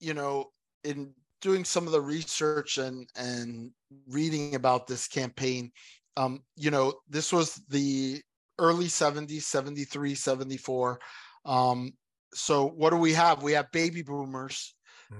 you 0.00 0.14
know, 0.14 0.46
in 0.84 1.12
doing 1.40 1.64
some 1.64 1.86
of 1.86 1.92
the 1.92 2.00
research 2.00 2.78
and 2.78 3.08
and 3.16 3.70
reading 4.06 4.54
about 4.54 4.86
this 4.86 5.08
campaign, 5.08 5.72
um, 6.16 6.42
you 6.56 6.70
know, 6.70 6.94
this 7.08 7.32
was 7.32 7.60
the 7.68 8.20
early 8.58 8.86
70s, 8.86 9.42
73, 9.42 10.14
74. 10.14 10.98
Um, 11.44 11.92
so 12.34 12.66
what 12.68 12.90
do 12.90 12.96
we 12.96 13.12
have? 13.12 13.42
We 13.42 13.52
have 13.52 13.70
baby 13.72 14.02
boomers 14.02 14.74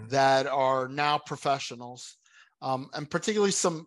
that 0.09 0.47
are 0.47 0.89
now 0.89 1.19
professionals, 1.19 2.17
um, 2.63 2.89
and 2.95 3.11
particularly 3.11 3.53
some 3.53 3.87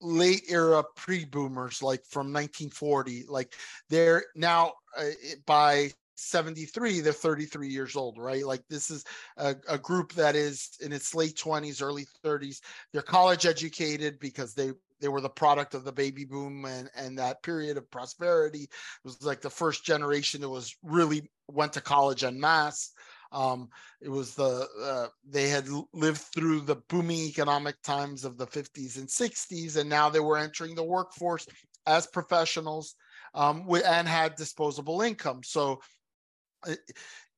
late 0.00 0.42
era 0.48 0.82
pre-boomers 0.96 1.80
like 1.80 2.04
from 2.04 2.32
1940 2.32 3.24
like 3.28 3.54
they're 3.88 4.24
now 4.34 4.72
uh, 4.98 5.04
by 5.46 5.88
73 6.16 6.98
they're 7.00 7.12
33 7.12 7.68
years 7.68 7.94
old 7.94 8.18
right? 8.18 8.44
Like 8.44 8.62
this 8.68 8.90
is 8.90 9.04
a, 9.36 9.54
a, 9.68 9.78
group 9.78 10.12
that 10.14 10.34
is 10.34 10.70
in 10.80 10.92
its 10.92 11.14
late 11.14 11.36
20s 11.36 11.80
early 11.80 12.06
30s 12.24 12.60
they're 12.92 13.00
college 13.00 13.46
educated 13.46 14.18
because 14.18 14.54
they 14.54 14.72
they 15.02 15.08
were 15.08 15.20
the 15.20 15.28
product 15.28 15.74
of 15.74 15.84
the 15.84 15.92
baby 15.92 16.24
boom 16.24 16.64
and 16.64 16.88
and 16.94 17.18
that 17.18 17.42
period 17.42 17.76
of 17.76 17.90
prosperity. 17.90 18.62
It 18.62 18.70
was 19.04 19.20
like 19.22 19.40
the 19.40 19.50
first 19.50 19.84
generation 19.84 20.40
that 20.40 20.48
was 20.48 20.76
really 20.82 21.28
went 21.48 21.72
to 21.74 21.80
college 21.80 22.24
en 22.24 22.40
masse 22.40 22.92
um, 23.32 23.68
it 24.00 24.08
was 24.08 24.34
the 24.34 24.68
uh, 24.82 25.06
they 25.28 25.48
had 25.48 25.66
lived 25.92 26.20
through 26.34 26.60
the 26.60 26.76
booming 26.88 27.18
economic 27.18 27.80
times 27.82 28.24
of 28.24 28.36
the 28.36 28.46
50s 28.46 28.98
and 28.98 29.08
60s 29.08 29.76
and 29.76 29.88
now 29.88 30.08
they 30.08 30.20
were 30.20 30.38
entering 30.38 30.74
the 30.74 30.84
workforce 30.84 31.46
as 31.86 32.06
professionals 32.06 32.94
um, 33.34 33.66
and 33.86 34.06
had 34.06 34.36
disposable 34.36 35.02
income. 35.02 35.40
So 35.42 35.80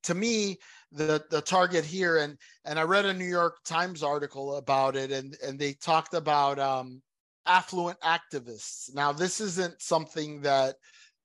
to 0.02 0.14
me 0.14 0.58
the 0.92 1.24
the 1.30 1.40
target 1.40 1.82
here 1.82 2.18
and 2.18 2.36
and 2.66 2.78
i 2.78 2.82
read 2.82 3.06
a 3.06 3.14
new 3.14 3.24
york 3.24 3.56
times 3.64 4.02
article 4.02 4.56
about 4.56 4.96
it 4.96 5.10
and 5.10 5.34
and 5.42 5.58
they 5.58 5.72
talked 5.72 6.12
about 6.12 6.58
um 6.58 7.00
affluent 7.46 7.98
activists. 8.00 8.94
Now 8.94 9.12
this 9.12 9.40
isn't 9.40 9.80
something 9.80 10.42
that 10.42 10.76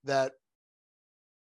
that 0.03 0.33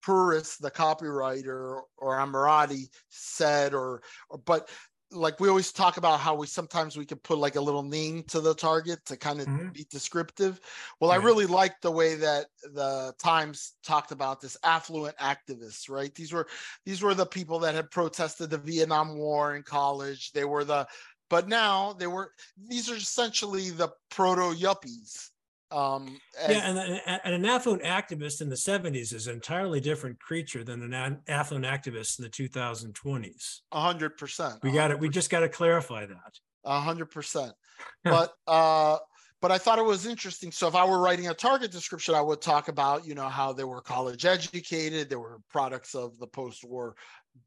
Puris 0.06 0.58
the 0.58 0.72
copywriter 0.72 1.82
or 1.98 2.18
Ammirati 2.18 2.90
said 3.10 3.74
or, 3.74 4.02
or 4.30 4.38
but 4.38 4.70
like 5.12 5.40
we 5.40 5.50
always 5.50 5.72
talk 5.72 5.98
about 5.98 6.20
how 6.20 6.36
we 6.36 6.48
sometimes 6.48 6.98
we 6.98 7.06
can 7.06 7.18
put 7.20 7.38
like 7.38 7.56
a 7.56 7.62
little 7.62 7.84
name 7.84 8.24
to 8.24 8.40
the 8.42 8.54
target 8.54 9.04
to 9.06 9.18
kind 9.18 9.40
of 9.40 9.48
mm-hmm. 9.48 9.70
be 9.70 9.86
descriptive. 9.90 10.60
Well, 11.00 11.12
right. 11.12 11.20
I 11.20 11.24
really 11.24 11.46
liked 11.46 11.82
the 11.82 11.92
way 11.92 12.16
that 12.16 12.48
the 12.74 13.14
Times 13.18 13.74
talked 13.84 14.12
about 14.12 14.42
this 14.42 14.58
affluent 14.64 15.16
activists, 15.18 15.90
right? 15.90 16.14
These 16.14 16.34
were 16.34 16.48
these 16.86 17.02
were 17.02 17.14
the 17.14 17.26
people 17.26 17.60
that 17.60 17.76
had 17.76 17.92
protested 17.92 18.50
the 18.50 18.58
Vietnam 18.58 19.18
War 19.18 19.56
in 19.56 19.64
college. 19.64 20.32
They 20.32 20.46
were 20.46 20.66
the 20.66 20.88
but 21.30 21.48
now 21.48 21.94
they 21.94 22.08
were 22.08 22.32
these 22.68 22.90
are 22.90 22.96
essentially 22.96 23.70
the 23.70 23.90
proto 24.10 24.56
yuppies 24.56 25.30
um, 25.75 26.17
and, 26.41 26.51
yeah, 26.53 26.70
and, 26.70 27.22
and, 27.25 27.36
an 27.36 27.46
affluent 27.46 27.84
activist 27.84 28.39
in 28.39 28.48
the 28.48 28.55
70s 28.55 29.13
is 29.13 29.27
an 29.27 29.34
entirely 29.34 29.82
different 29.82 30.17
creature 30.20 30.63
than 30.63 30.94
an 30.94 31.20
affluent 31.27 31.65
activist 31.65 32.17
in 32.17 32.24
the 32.24 32.29
2020s. 32.29 33.60
A 33.74 33.82
hundred 33.82 34.15
percent. 34.15 34.55
We 34.63 34.72
got 34.72 34.91
it. 34.91 35.00
We 35.00 35.10
just 35.10 35.29
got 35.29 35.41
to 35.41 35.50
clarify 35.50 36.05
that. 36.05 36.39
Hundred 36.65 37.08
percent. 37.08 37.51
But 38.05 38.32
uh, 38.48 38.98
but 39.41 39.51
I 39.51 39.58
thought 39.58 39.79
it 39.79 39.86
was 39.86 40.05
interesting. 40.05 40.50
So 40.50 40.67
if 40.70 40.75
I 40.75 40.86
were 40.86 41.00
writing 41.00 41.27
a 41.27 41.34
target 41.34 41.72
description, 41.72 42.15
I 42.15 42.22
would 42.22 42.41
talk 42.41 42.70
about 42.70 43.05
you 43.05 43.13
know 43.13 43.27
how 43.27 43.51
they 43.51 43.65
were 43.65 43.82
college 43.82 44.24
educated, 44.25 45.10
they 45.10 45.17
were 45.17 45.39
products 45.50 45.94
of 45.94 46.17
the 46.20 46.27
post-war 46.27 46.96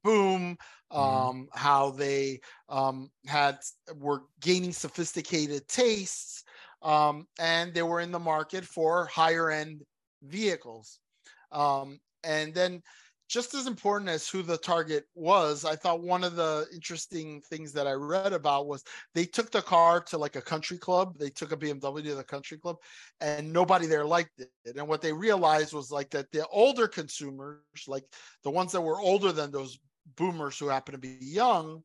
boom, 0.05 0.59
mm-hmm. 0.93 0.99
um, 0.99 1.49
how 1.55 1.93
they 1.93 2.41
um, 2.69 3.11
had 3.27 3.59
were 3.97 4.25
gaining 4.43 4.73
sophisticated 4.73 5.67
tastes 5.67 6.45
um, 6.83 7.27
and 7.39 7.75
they 7.75 7.83
were 7.83 8.01
in 8.01 8.13
the 8.13 8.19
market 8.19 8.65
for 8.65 9.07
higher 9.07 9.51
end 9.51 9.83
vehicles. 10.23 10.99
Um, 11.53 11.99
and 12.25 12.55
then, 12.55 12.83
just 13.29 13.53
as 13.53 13.67
important 13.67 14.09
as 14.09 14.27
who 14.27 14.43
the 14.43 14.57
target 14.57 15.05
was, 15.15 15.67
I 15.67 15.77
thought 15.77 16.03
one 16.03 16.25
of 16.25 16.35
the 16.35 16.67
interesting 16.73 17.43
things 17.43 17.75
that 17.75 17.87
I 17.87 17.93
read 17.93 18.33
about 18.33 18.67
was 18.67 18.83
they 19.15 19.27
took 19.27 19.51
the 19.51 19.61
car 19.61 20.01
to 20.05 20.17
like 20.17 20.37
a 20.37 20.41
country 20.41 20.79
club. 20.79 21.19
They 21.19 21.29
took 21.29 21.53
a 21.53 21.57
BMW 21.57 22.03
to 22.05 22.15
the 22.15 22.25
country 22.25 22.57
club, 22.57 22.77
and 23.21 23.53
nobody 23.53 23.87
there 23.87 24.07
liked 24.07 24.41
it. 24.41 24.77
And 24.77 24.89
what 24.89 25.03
they 25.03 25.13
realized 25.13 25.75
was 25.75 25.91
like 25.91 26.09
that 26.11 26.33
the 26.33 26.47
older 26.47 26.89
consumers, 26.89 27.61
like 27.87 28.05
the 28.45 28.51
ones 28.51 28.73
that 28.73 28.81
were 28.81 28.99
older 28.99 29.31
than 29.31 29.51
those 29.51 29.79
boomers 30.17 30.59
who 30.59 30.69
happen 30.69 30.93
to 30.93 30.99
be 30.99 31.19
young, 31.21 31.83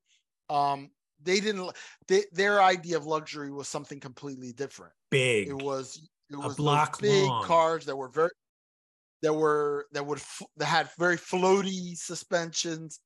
um, 0.49 0.91
they 1.23 1.39
didn't 1.39 1.71
they, 2.07 2.23
their 2.31 2.61
idea 2.61 2.97
of 2.97 3.05
luxury 3.05 3.51
was 3.51 3.67
something 3.67 3.99
completely 3.99 4.53
different. 4.53 4.93
Big. 5.09 5.47
it 5.47 5.55
was 5.55 6.09
it 6.29 6.37
was 6.37 6.55
block 6.55 6.99
big 6.99 7.27
long. 7.27 7.43
cars 7.45 7.85
that 7.85 7.95
were 7.95 8.09
very 8.09 8.29
that 9.21 9.33
were 9.33 9.87
that 9.93 10.05
would 10.05 10.21
that 10.57 10.65
had 10.65 10.89
very 10.97 11.17
floaty 11.17 11.95
suspensions 11.97 12.99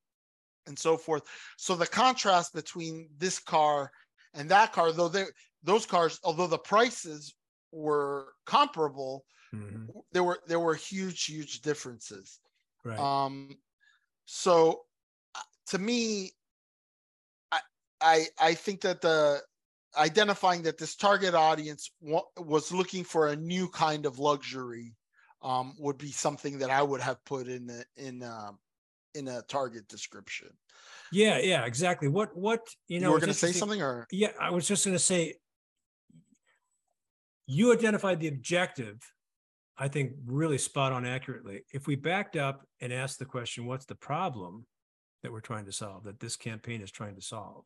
and 0.66 0.78
so 0.78 0.98
forth. 0.98 1.24
So 1.58 1.76
the 1.76 1.88
contrast 1.88 2.54
between 2.54 3.10
this 3.18 3.40
car 3.40 3.92
and 4.34 4.50
that 4.50 4.74
car 4.74 4.92
though 4.92 5.08
they 5.08 5.26
those 5.64 5.86
cars 5.86 6.20
although 6.24 6.48
the 6.48 6.58
prices 6.58 7.34
were 7.72 8.34
comparable 8.46 9.26
mm-hmm. 9.54 9.86
there 10.12 10.24
were 10.24 10.40
there 10.48 10.60
were 10.60 10.76
huge 10.76 11.26
huge 11.26 11.62
differences. 11.62 12.40
Right. 12.84 13.00
Um 13.00 13.58
so 14.26 14.82
uh, 15.36 15.42
to 15.68 15.78
me 15.78 16.32
I 18.02 18.26
I 18.40 18.54
think 18.54 18.82
that 18.82 19.02
the 19.02 19.42
identifying 19.98 20.62
that 20.64 20.78
this 20.78 20.96
target 20.96 21.34
audience 21.34 21.92
was 22.02 22.72
looking 22.72 23.04
for 23.04 23.28
a 23.28 23.36
new 23.36 23.68
kind 23.70 24.06
of 24.06 24.20
luxury 24.20 24.96
um, 25.42 25.74
would 25.80 25.98
be 25.98 26.12
something 26.12 26.60
that 26.60 26.70
I 26.70 26.82
would 26.82 27.02
have 27.02 27.24
put 27.26 27.48
in 27.48 27.68
the, 27.68 27.86
in 27.96 28.24
uh, 28.24 28.52
in 29.16 29.28
a 29.28 29.42
target 29.44 29.88
description. 29.88 30.50
Yeah, 31.12 31.40
yeah, 31.40 31.66
exactly. 31.66 32.08
What 32.08 32.36
what 32.36 32.68
you 32.88 33.00
know? 33.00 33.08
You 33.08 33.14
were 33.14 33.20
going 33.20 33.30
to 33.30 33.34
say 33.34 33.52
something, 33.52 33.82
or 33.82 34.08
yeah, 34.12 34.32
I 34.40 34.52
was 34.52 34.68
just 34.68 34.86
going 34.86 34.96
to 34.96 35.04
say. 35.04 35.36
You 37.50 37.72
identified 37.72 38.20
the 38.20 38.28
objective, 38.28 38.98
I 39.78 39.88
think, 39.88 40.12
really 40.26 40.58
spot 40.58 40.92
on 40.92 41.06
accurately. 41.06 41.62
If 41.72 41.88
we 41.88 41.96
backed 41.96 42.36
up 42.36 42.66
and 42.82 42.92
asked 42.92 43.20
the 43.20 43.26
question, 43.26 43.66
"What's 43.66 43.86
the 43.86 43.96
problem 43.96 44.66
that 45.24 45.32
we're 45.32 45.40
trying 45.40 45.66
to 45.66 45.72
solve? 45.72 46.04
That 46.04 46.20
this 46.20 46.36
campaign 46.36 46.82
is 46.82 46.92
trying 46.92 47.16
to 47.16 47.22
solve?" 47.22 47.64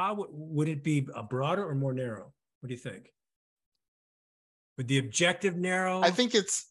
How 0.00 0.14
would, 0.14 0.28
would 0.30 0.68
it 0.68 0.82
be 0.82 1.06
a 1.14 1.22
broader 1.22 1.68
or 1.68 1.74
more 1.74 1.92
narrow? 1.92 2.32
What 2.60 2.68
do 2.68 2.74
you 2.74 2.80
think? 2.80 3.12
Would 4.78 4.88
the 4.88 4.96
objective 4.96 5.56
narrow? 5.56 6.00
I 6.00 6.10
think 6.10 6.34
it's, 6.34 6.70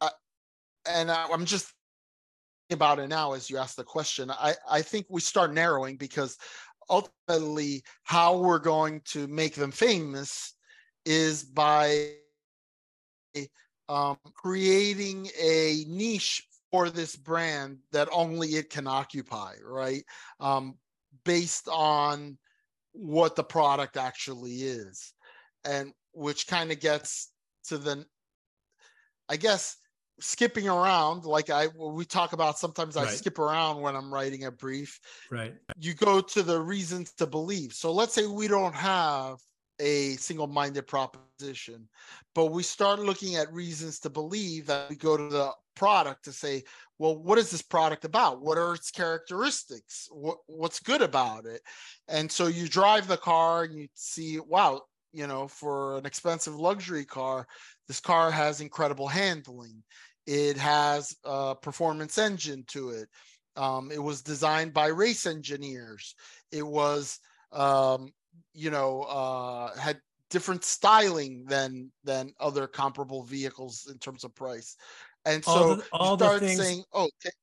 uh, 0.00 0.10
and 0.88 1.10
I, 1.10 1.26
I'm 1.32 1.46
just 1.46 1.72
about 2.70 3.00
it 3.00 3.08
now 3.08 3.32
as 3.32 3.50
you 3.50 3.58
ask 3.58 3.74
the 3.74 3.82
question. 3.82 4.30
I, 4.30 4.54
I 4.70 4.82
think 4.82 5.06
we 5.08 5.20
start 5.20 5.52
narrowing 5.52 5.96
because 5.96 6.38
ultimately 6.88 7.82
how 8.04 8.38
we're 8.38 8.60
going 8.60 9.00
to 9.06 9.26
make 9.26 9.56
them 9.56 9.72
famous 9.72 10.54
is 11.04 11.42
by 11.42 12.10
um, 13.88 14.16
creating 14.32 15.28
a 15.42 15.84
niche 15.88 16.46
for 16.70 16.88
this 16.88 17.16
brand 17.16 17.78
that 17.90 18.08
only 18.12 18.50
it 18.50 18.70
can 18.70 18.86
occupy, 18.86 19.54
right? 19.64 20.04
Um, 20.38 20.76
based 21.24 21.68
on 21.68 22.38
what 22.92 23.36
the 23.36 23.44
product 23.44 23.96
actually 23.96 24.62
is. 24.62 25.12
And 25.64 25.92
which 26.12 26.46
kind 26.46 26.70
of 26.70 26.80
gets 26.80 27.30
to 27.64 27.78
the 27.78 28.04
i 29.28 29.36
guess 29.36 29.76
skipping 30.20 30.68
around 30.68 31.24
like 31.24 31.50
i 31.50 31.66
we 31.76 32.04
talk 32.04 32.32
about 32.32 32.58
sometimes 32.58 32.96
i 32.96 33.06
skip 33.06 33.38
around 33.38 33.80
when 33.80 33.96
i'm 33.96 34.12
writing 34.12 34.44
a 34.44 34.50
brief. 34.50 35.00
Right. 35.30 35.54
You 35.78 35.94
go 35.94 36.20
to 36.20 36.42
the 36.42 36.60
reasons 36.60 37.12
to 37.14 37.26
believe. 37.26 37.72
So 37.72 37.92
let's 37.92 38.14
say 38.14 38.26
we 38.26 38.46
don't 38.46 38.74
have 38.74 39.38
a 39.80 40.12
single-minded 40.16 40.86
proposition 40.86 41.88
but 42.32 42.46
we 42.46 42.62
start 42.62 43.00
looking 43.00 43.34
at 43.34 43.52
reasons 43.52 43.98
to 44.00 44.08
believe 44.08 44.66
that 44.66 44.88
we 44.88 44.94
go 44.94 45.16
to 45.16 45.28
the 45.28 45.50
product 45.74 46.24
to 46.24 46.32
say 46.32 46.62
well 46.98 47.16
what 47.16 47.38
is 47.38 47.50
this 47.50 47.62
product 47.62 48.04
about? 48.04 48.40
What 48.42 48.58
are 48.58 48.74
its 48.74 48.90
characteristics? 48.90 50.08
What, 50.10 50.38
what's 50.46 50.80
good 50.80 51.02
about 51.02 51.46
it? 51.46 51.60
And 52.08 52.30
so 52.30 52.46
you 52.46 52.68
drive 52.68 53.08
the 53.08 53.16
car 53.16 53.64
and 53.64 53.74
you 53.74 53.88
see 53.94 54.38
wow 54.38 54.82
you 55.12 55.26
know 55.26 55.48
for 55.48 55.98
an 55.98 56.06
expensive 56.06 56.56
luxury 56.56 57.04
car 57.04 57.46
this 57.88 58.00
car 58.00 58.30
has 58.30 58.60
incredible 58.60 59.08
handling. 59.08 59.82
It 60.26 60.56
has 60.56 61.14
a 61.24 61.54
performance 61.54 62.16
engine 62.16 62.64
to 62.68 62.90
it. 62.90 63.08
Um, 63.56 63.90
it 63.92 64.02
was 64.02 64.22
designed 64.22 64.72
by 64.72 64.86
race 64.86 65.26
engineers. 65.26 66.14
It 66.50 66.66
was 66.66 67.18
um, 67.52 68.12
you 68.54 68.70
know 68.70 69.02
uh, 69.02 69.78
had 69.78 70.00
different 70.30 70.64
styling 70.64 71.44
than 71.46 71.92
than 72.04 72.32
other 72.40 72.66
comparable 72.66 73.22
vehicles 73.22 73.86
in 73.90 73.98
terms 73.98 74.24
of 74.24 74.34
price 74.34 74.76
and 75.24 75.44
so 75.44 75.50
all 75.50 75.76
the, 75.76 75.84
all 75.92 76.16
the 76.16 76.40
things, 76.40 76.60
saying, 76.60 76.84
oh, 76.92 77.04
okay. 77.04 77.34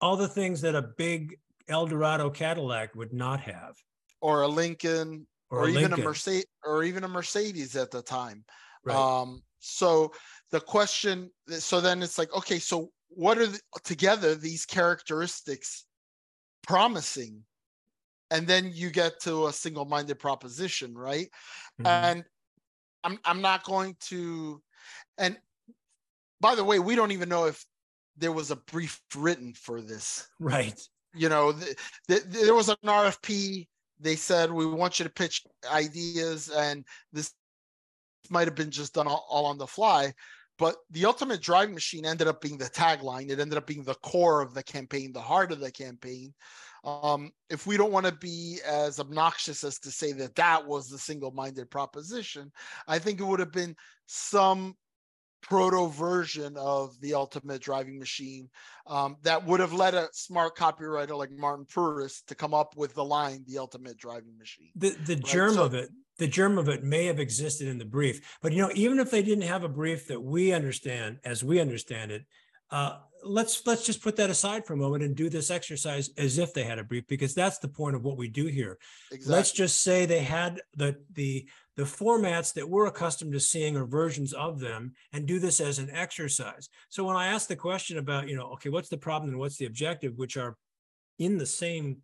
all 0.00 0.16
the 0.16 0.28
things 0.28 0.60
that 0.62 0.74
a 0.74 0.82
big 0.82 1.38
Eldorado 1.68 2.30
Cadillac 2.30 2.94
would 2.94 3.12
not 3.12 3.40
have, 3.40 3.76
or 4.20 4.42
a 4.42 4.48
Lincoln, 4.48 5.26
or, 5.50 5.60
or 5.60 5.64
a 5.66 5.68
even 5.68 5.82
Lincoln. 5.82 6.00
a 6.00 6.04
Mercedes, 6.04 6.46
or 6.64 6.84
even 6.84 7.04
a 7.04 7.08
Mercedes 7.08 7.76
at 7.76 7.90
the 7.90 8.02
time. 8.02 8.44
Right. 8.84 8.96
Um, 8.96 9.42
so 9.58 10.12
the 10.50 10.60
question, 10.60 11.30
so 11.48 11.80
then 11.80 12.02
it's 12.02 12.18
like, 12.18 12.34
okay, 12.34 12.58
so 12.58 12.90
what 13.08 13.38
are 13.38 13.46
the, 13.46 13.60
together 13.84 14.34
these 14.34 14.64
characteristics 14.64 15.84
promising 16.62 17.44
and 18.30 18.46
then 18.46 18.70
you 18.72 18.90
get 18.90 19.20
to 19.20 19.46
a 19.46 19.52
single-minded 19.52 20.18
proposition, 20.18 20.94
right? 20.94 21.28
Mhm. 21.80 21.86
And 21.86 22.24
I'm 23.02 23.18
I'm 23.24 23.40
not 23.40 23.64
going 23.64 23.96
to 24.08 24.62
and 25.18 25.38
by 26.40 26.54
the 26.54 26.64
way, 26.64 26.78
we 26.78 26.96
don't 26.96 27.12
even 27.12 27.28
know 27.28 27.46
if 27.46 27.64
there 28.16 28.32
was 28.32 28.50
a 28.50 28.56
brief 28.56 29.00
written 29.14 29.54
for 29.54 29.80
this. 29.80 30.26
Right. 30.38 30.80
You 31.14 31.28
know, 31.28 31.52
th- 31.52 31.76
th- 32.08 32.22
there 32.24 32.54
was 32.54 32.68
an 32.68 32.76
RFP. 32.84 33.66
They 33.98 34.16
said 34.16 34.50
we 34.50 34.66
want 34.66 34.98
you 34.98 35.04
to 35.04 35.10
pitch 35.10 35.42
ideas, 35.70 36.48
and 36.48 36.84
this 37.12 37.32
might 38.30 38.46
have 38.46 38.54
been 38.54 38.70
just 38.70 38.94
done 38.94 39.06
all, 39.06 39.26
all 39.28 39.46
on 39.46 39.58
the 39.58 39.66
fly. 39.66 40.12
But 40.58 40.76
the 40.90 41.06
ultimate 41.06 41.40
driving 41.40 41.74
machine 41.74 42.04
ended 42.04 42.28
up 42.28 42.42
being 42.42 42.58
the 42.58 42.66
tagline. 42.66 43.30
It 43.30 43.40
ended 43.40 43.56
up 43.56 43.66
being 43.66 43.82
the 43.82 43.94
core 43.94 44.42
of 44.42 44.52
the 44.52 44.62
campaign, 44.62 45.12
the 45.12 45.20
heart 45.20 45.52
of 45.52 45.60
the 45.60 45.72
campaign. 45.72 46.34
Um, 46.84 47.32
if 47.48 47.66
we 47.66 47.76
don't 47.76 47.92
want 47.92 48.06
to 48.06 48.12
be 48.12 48.58
as 48.66 49.00
obnoxious 49.00 49.64
as 49.64 49.78
to 49.80 49.90
say 49.90 50.12
that 50.12 50.34
that 50.34 50.66
was 50.66 50.88
the 50.88 50.98
single-minded 50.98 51.70
proposition, 51.70 52.52
I 52.86 52.98
think 52.98 53.20
it 53.20 53.24
would 53.24 53.40
have 53.40 53.52
been 53.52 53.74
some 54.06 54.76
proto 55.42 55.88
version 55.88 56.56
of 56.56 57.00
the 57.00 57.14
ultimate 57.14 57.60
driving 57.60 57.98
machine 57.98 58.48
um, 58.86 59.16
that 59.22 59.44
would 59.46 59.60
have 59.60 59.72
led 59.72 59.94
a 59.94 60.08
smart 60.12 60.56
copywriter 60.56 61.16
like 61.16 61.30
Martin 61.30 61.64
Puris 61.64 62.22
to 62.22 62.34
come 62.34 62.54
up 62.54 62.76
with 62.76 62.94
the 62.94 63.04
line 63.04 63.44
"the 63.46 63.58
ultimate 63.58 63.96
driving 63.96 64.36
machine." 64.38 64.70
The 64.76 64.90
the 64.90 65.16
germ 65.16 65.54
so- 65.54 65.64
of 65.64 65.74
it, 65.74 65.90
the 66.18 66.28
germ 66.28 66.58
of 66.58 66.68
it 66.68 66.84
may 66.84 67.06
have 67.06 67.18
existed 67.18 67.68
in 67.68 67.78
the 67.78 67.84
brief, 67.84 68.38
but 68.42 68.52
you 68.52 68.62
know, 68.62 68.70
even 68.74 68.98
if 68.98 69.10
they 69.10 69.22
didn't 69.22 69.44
have 69.44 69.64
a 69.64 69.68
brief 69.68 70.06
that 70.08 70.20
we 70.20 70.52
understand 70.52 71.18
as 71.24 71.42
we 71.42 71.60
understand 71.60 72.10
it, 72.10 72.26
uh, 72.70 72.98
let's 73.24 73.66
let's 73.66 73.84
just 73.84 74.02
put 74.02 74.16
that 74.16 74.30
aside 74.30 74.64
for 74.64 74.74
a 74.74 74.78
moment 74.78 75.02
and 75.02 75.14
do 75.14 75.28
this 75.28 75.50
exercise 75.50 76.10
as 76.16 76.38
if 76.38 76.54
they 76.54 76.64
had 76.64 76.78
a 76.78 76.84
brief, 76.84 77.06
because 77.08 77.34
that's 77.34 77.58
the 77.58 77.68
point 77.68 77.96
of 77.96 78.04
what 78.04 78.16
we 78.16 78.28
do 78.28 78.46
here. 78.46 78.78
Exactly. 79.10 79.34
Let's 79.34 79.52
just 79.52 79.82
say 79.82 80.06
they 80.06 80.22
had 80.22 80.60
the 80.74 80.96
the 81.12 81.46
the 81.76 81.82
formats 81.84 82.52
that 82.54 82.68
we're 82.68 82.86
accustomed 82.86 83.32
to 83.32 83.40
seeing 83.40 83.76
or 83.76 83.86
versions 83.86 84.32
of 84.32 84.60
them 84.60 84.92
and 85.12 85.26
do 85.26 85.38
this 85.38 85.60
as 85.60 85.78
an 85.78 85.90
exercise. 85.90 86.68
So 86.90 87.04
when 87.04 87.16
I 87.16 87.28
ask 87.28 87.48
the 87.48 87.56
question 87.56 87.96
about, 87.96 88.28
you 88.28 88.36
know, 88.36 88.52
okay, 88.52 88.68
what's 88.68 88.90
the 88.90 88.98
problem 88.98 89.30
and 89.30 89.38
what's 89.38 89.56
the 89.56 89.66
objective, 89.66 90.18
which 90.18 90.36
are 90.36 90.56
in 91.18 91.38
the 91.38 91.46
same 91.46 91.98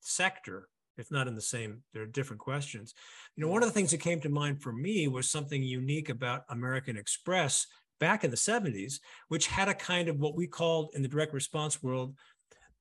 sector, 0.00 0.68
if 0.96 1.12
not 1.12 1.28
in 1.28 1.34
the 1.36 1.40
same, 1.40 1.82
they're 1.92 2.06
different 2.06 2.40
questions. 2.40 2.94
You 3.36 3.44
know, 3.44 3.50
one 3.50 3.62
of 3.62 3.68
the 3.68 3.74
things 3.74 3.92
that 3.92 4.00
came 4.00 4.20
to 4.20 4.28
mind 4.28 4.62
for 4.62 4.72
me 4.72 5.06
was 5.06 5.30
something 5.30 5.62
unique 5.62 6.08
about 6.08 6.44
American 6.48 6.96
Express 6.96 7.66
back 8.00 8.24
in 8.24 8.30
the 8.30 8.36
70s, 8.36 9.00
which 9.28 9.46
had 9.46 9.68
a 9.68 9.74
kind 9.74 10.08
of 10.08 10.18
what 10.18 10.36
we 10.36 10.46
called 10.46 10.90
in 10.94 11.02
the 11.02 11.08
direct 11.08 11.32
response 11.32 11.82
world 11.82 12.14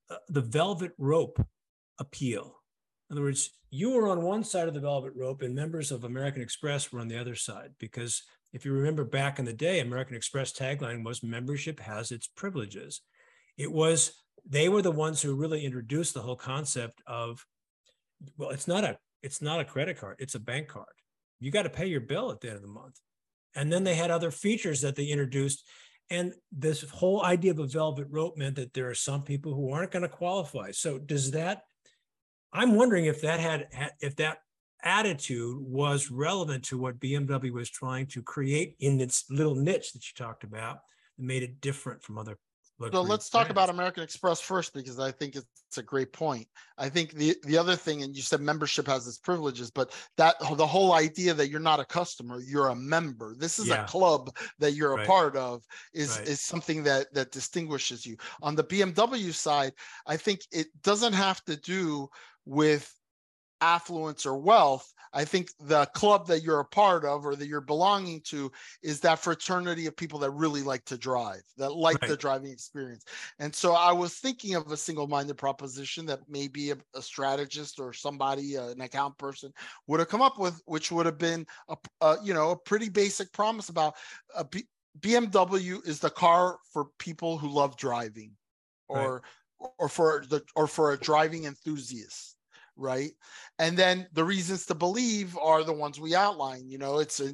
uh, 0.10 0.17
the 0.29 0.41
velvet 0.41 0.91
rope 0.98 1.43
appeal. 2.00 2.60
In 3.10 3.15
other 3.15 3.24
words, 3.24 3.51
you 3.70 3.91
were 3.91 4.08
on 4.08 4.22
one 4.22 4.43
side 4.43 4.67
of 4.67 4.74
the 4.74 4.79
velvet 4.79 5.13
rope 5.15 5.41
and 5.41 5.55
members 5.55 5.91
of 5.91 6.03
American 6.03 6.41
Express 6.41 6.91
were 6.91 7.00
on 7.00 7.08
the 7.08 7.20
other 7.20 7.36
side. 7.36 7.72
Because 7.79 8.24
if 8.51 8.65
you 8.65 8.74
remember 8.74 9.03
back 9.03 9.39
in 9.39 9.46
the 9.46 9.53
day, 9.53 9.79
American 9.79 10.15
Express 10.15 10.51
tagline 10.53 11.03
was 11.03 11.24
membership 11.24 11.79
has 11.79 12.12
its 12.12 12.27
privileges. 12.27 13.01
It 13.58 13.72
was, 13.72 14.13
they 14.48 14.70
were 14.70 14.82
the 14.82 14.91
ones 14.91 15.22
who 15.22 15.36
really 15.36 15.65
introduced 15.65 16.13
the 16.13 16.22
whole 16.22 16.36
concept 16.36 17.01
of, 17.08 17.46
well, 18.38 18.50
it's 18.50 18.67
not 18.67 18.84
a, 18.84 18.98
it's 19.22 19.41
not 19.41 19.60
a 19.60 19.65
credit 19.65 19.98
card, 19.98 20.17
it's 20.20 20.36
a 20.36 20.39
bank 20.39 20.67
card. 20.67 20.86
You 21.39 21.51
got 21.51 21.63
to 21.63 21.70
pay 21.70 21.88
your 21.88 22.01
bill 22.01 22.32
at 22.32 22.41
the 22.41 22.48
end 22.48 22.58
of 22.58 22.62
the 22.62 22.67
month. 22.67 23.00
And 23.55 23.72
then 23.72 23.83
they 23.83 23.95
had 23.95 24.12
other 24.12 24.31
features 24.31 24.81
that 24.81 24.95
they 24.95 25.05
introduced. 25.05 25.67
And 26.10 26.33
this 26.51 26.81
whole 26.89 27.24
idea 27.24 27.51
of 27.51 27.60
a 27.60 27.67
velvet 27.67 28.07
rope 28.10 28.38
meant 28.38 28.55
that 28.55 28.74
there 28.74 28.89
are 28.89 28.95
some 28.95 29.24
people 29.24 29.53
who 29.53 29.72
aren't 29.72 29.91
going 29.91 30.03
to 30.03 30.10
qualify. 30.10 30.72
So 30.72 30.98
does 30.98 31.31
that 31.31 31.63
I'm 32.53 32.75
wondering 32.75 33.05
if 33.05 33.22
that 33.22 33.39
had 33.39 33.67
if 34.00 34.15
that 34.17 34.38
attitude 34.83 35.57
was 35.60 36.12
relevant 36.12 36.63
to 36.65 36.77
what 36.77 37.00
BMW 37.00 37.51
was 37.51 37.69
trying 37.69 38.06
to 38.08 38.21
create 38.21 38.75
in 38.80 39.01
its 39.01 39.25
little 39.30 39.56
niche 39.56 39.91
that 39.93 40.06
you 40.06 40.13
talked 40.15 40.43
about 40.43 40.80
that 41.17 41.25
made 41.25 41.41
it 41.41 41.62
different 41.62 42.04
from 42.04 42.17
other. 42.17 42.38
So 42.91 43.01
let's 43.01 43.29
talk 43.29 43.49
about. 43.49 43.69
American 43.69 44.03
Express 44.03 44.39
first 44.39 44.73
because 44.73 44.99
I 44.99 45.12
think 45.12 45.36
it's 45.36 45.77
a 45.77 45.83
great 45.83 46.13
point. 46.13 46.47
I 46.77 46.89
think 46.89 47.12
the 47.13 47.36
the 47.43 47.57
other 47.57 47.75
thing, 47.75 48.03
and 48.03 48.15
you 48.15 48.21
said 48.21 48.41
membership 48.41 48.86
has 48.88 49.07
its 49.07 49.17
privileges, 49.17 49.71
but 49.71 49.93
that 50.17 50.36
the 50.39 50.67
whole 50.67 50.93
idea 50.93 51.33
that 51.33 51.49
you're 51.49 51.59
not 51.59 51.79
a 51.79 51.86
customer, 51.86 52.39
you're 52.41 52.69
a 52.69 52.75
member. 52.75 53.36
This 53.36 53.57
is 53.57 53.69
Yeah. 53.69 53.83
a 53.83 53.86
club 53.86 54.36
that 54.59 54.73
you're 54.73 54.93
a 54.93 54.97
Right. 54.97 55.07
part 55.07 55.36
of 55.36 55.63
is 55.93 56.17
Right. 56.17 56.27
is 56.27 56.41
something 56.41 56.83
that 56.83 57.13
that 57.13 57.31
distinguishes 57.31 58.05
you. 58.05 58.17
On 58.41 58.55
the 58.55 58.63
BMW 58.63 59.31
side, 59.31 59.73
I 60.05 60.17
think 60.17 60.41
it 60.51 60.67
doesn't 60.83 61.13
have 61.13 61.43
to 61.45 61.55
do 61.55 62.09
with 62.45 62.93
affluence 63.62 64.25
or 64.25 64.38
wealth. 64.38 64.92
I 65.13 65.26
think 65.26 65.49
the 65.60 65.86
club 65.88 66.28
that 66.28 66.41
you're 66.41 66.60
a 66.60 66.65
part 66.65 67.06
of 67.06 67.26
or 67.26 67.36
that 67.36 67.47
you're 67.47 67.62
belonging 67.62 68.21
to 68.21 68.52
is 68.82 68.99
that 69.02 69.19
fraternity 69.19 69.86
of 69.86 69.95
people 69.95 70.19
that 70.19 70.32
really 70.32 70.63
like 70.63 70.86
to 70.86 70.97
drive, 70.97 71.43
that 71.58 71.73
like 71.73 71.99
the 72.06 72.17
driving 72.17 72.52
experience. 72.52 73.06
And 73.39 73.54
so 73.54 73.73
I 73.73 73.91
was 73.91 74.15
thinking 74.15 74.56
of 74.56 74.71
a 74.71 74.78
single-minded 74.78 75.38
proposition 75.38 76.06
that 76.08 76.21
maybe 76.28 76.71
a, 76.71 76.78
a 76.95 77.02
strategist 77.02 77.80
or 77.80 77.93
somebody, 77.93 78.58
uh, 78.58 78.69
an 78.69 78.82
account 78.82 79.17
person, 79.17 79.54
would 79.88 79.99
have 79.99 80.10
come 80.10 80.21
up 80.21 80.39
with, 80.39 80.62
which 80.65 80.91
would 80.91 81.06
have 81.06 81.17
been 81.17 81.45
a, 81.69 81.78
a, 82.02 82.17
you 82.23 82.34
know 82.34 82.52
a 82.52 82.58
pretty 82.58 82.89
basic 82.89 83.32
promise 83.32 83.69
about 83.69 83.95
a 84.36 84.43
B- 84.43 84.67
BMW 84.99 85.86
is 85.88 85.99
the 85.99 86.10
car 86.10 86.58
for 86.71 86.88
people 86.99 87.38
who 87.38 87.49
love 87.49 87.78
driving, 87.78 88.36
Right. 88.89 89.06
or 89.06 89.23
or 89.80 89.89
for 89.89 90.23
the 90.30 90.43
or 90.56 90.67
for 90.67 90.91
a 90.93 90.97
driving 90.97 91.45
enthusiast, 91.45 92.33
right? 92.84 93.12
And 93.58 93.76
then 93.78 94.08
the 94.13 94.24
reasons 94.24 94.65
to 94.67 94.76
believe 94.76 95.38
are 95.38 95.63
the 95.63 95.74
ones 95.74 96.00
we 96.00 96.13
outline. 96.13 96.69
You 96.69 96.78
know, 96.78 97.00
it's 97.00 97.19
a 97.19 97.34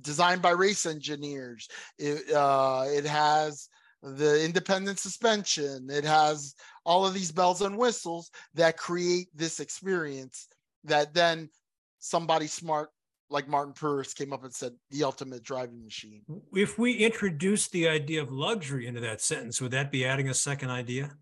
designed 0.00 0.42
by 0.42 0.50
race 0.50 0.86
engineers. 0.86 1.68
It 1.98 2.32
uh, 2.32 2.86
it 2.88 3.04
has 3.04 3.68
the 4.02 4.44
independent 4.44 4.98
suspension. 4.98 5.88
It 5.90 6.04
has 6.04 6.54
all 6.84 7.06
of 7.06 7.14
these 7.14 7.30
bells 7.30 7.62
and 7.62 7.78
whistles 7.78 8.30
that 8.54 8.76
create 8.76 9.28
this 9.34 9.60
experience 9.60 10.48
that 10.84 11.14
then 11.14 11.48
somebody 12.00 12.48
smart 12.48 12.90
like 13.30 13.48
Martin 13.48 13.72
Puris 13.72 14.12
came 14.12 14.32
up 14.32 14.44
and 14.44 14.52
said 14.52 14.72
the 14.90 15.04
ultimate 15.04 15.42
driving 15.42 15.82
machine. 15.82 16.22
If 16.52 16.78
we 16.78 16.92
introduce 16.92 17.68
the 17.68 17.88
idea 17.88 18.20
of 18.20 18.30
luxury 18.30 18.86
into 18.86 19.00
that 19.00 19.22
sentence, 19.22 19.60
would 19.60 19.70
that 19.70 19.90
be 19.90 20.04
adding 20.04 20.28
a 20.28 20.34
second 20.34 20.70
idea? 20.70 21.12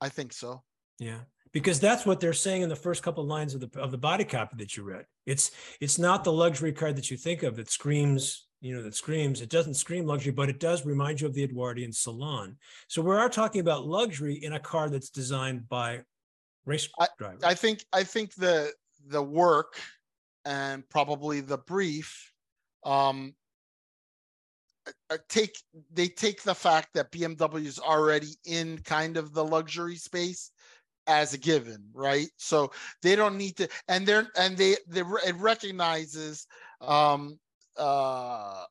I 0.00 0.08
think 0.08 0.32
so. 0.32 0.62
Yeah, 0.98 1.20
because 1.56 1.80
that's 1.80 2.04
what 2.04 2.20
they're 2.20 2.34
saying 2.34 2.60
in 2.60 2.68
the 2.68 2.76
first 2.76 3.02
couple 3.02 3.22
of 3.22 3.30
lines 3.30 3.54
of 3.54 3.60
the 3.62 3.80
of 3.80 3.90
the 3.90 3.96
body 3.96 4.24
copy 4.24 4.56
that 4.58 4.76
you 4.76 4.82
read. 4.82 5.06
It's 5.24 5.52
it's 5.80 5.98
not 5.98 6.22
the 6.22 6.30
luxury 6.30 6.70
car 6.70 6.92
that 6.92 7.10
you 7.10 7.16
think 7.16 7.42
of 7.42 7.56
that 7.56 7.70
screams, 7.70 8.46
you 8.60 8.76
know, 8.76 8.82
that 8.82 8.94
screams. 8.94 9.40
It 9.40 9.48
doesn't 9.48 9.72
scream 9.72 10.04
luxury, 10.04 10.32
but 10.32 10.50
it 10.50 10.60
does 10.60 10.84
remind 10.84 11.22
you 11.22 11.26
of 11.26 11.32
the 11.32 11.42
Edwardian 11.42 11.94
salon. 11.94 12.58
So 12.88 13.00
we 13.00 13.16
are 13.16 13.30
talking 13.30 13.62
about 13.62 13.86
luxury 13.86 14.34
in 14.34 14.52
a 14.52 14.60
car 14.60 14.90
that's 14.90 15.08
designed 15.08 15.66
by 15.66 16.02
race 16.66 16.90
drivers. 17.16 17.42
I 17.42 17.54
think 17.54 17.86
I 17.90 18.04
think 18.04 18.34
the 18.34 18.70
the 19.06 19.22
work 19.22 19.80
and 20.44 20.86
probably 20.90 21.40
the 21.40 21.56
brief 21.56 22.34
um 22.84 23.34
uh, 25.08 25.16
take 25.30 25.56
they 25.90 26.08
take 26.08 26.42
the 26.42 26.54
fact 26.54 26.90
that 26.92 27.10
BMW 27.12 27.64
is 27.64 27.78
already 27.78 28.36
in 28.44 28.76
kind 28.80 29.16
of 29.16 29.32
the 29.32 29.42
luxury 29.42 29.96
space 29.96 30.50
as 31.06 31.34
a 31.34 31.38
given, 31.38 31.84
right? 31.94 32.28
So 32.36 32.72
they 33.02 33.16
don't 33.16 33.36
need 33.36 33.56
to, 33.58 33.68
and 33.88 34.06
they're 34.06 34.28
and 34.38 34.56
they 34.56 34.76
they 34.88 35.02
it 35.26 35.36
recognizes 35.36 36.46
um 36.80 37.38
uh 37.76 38.64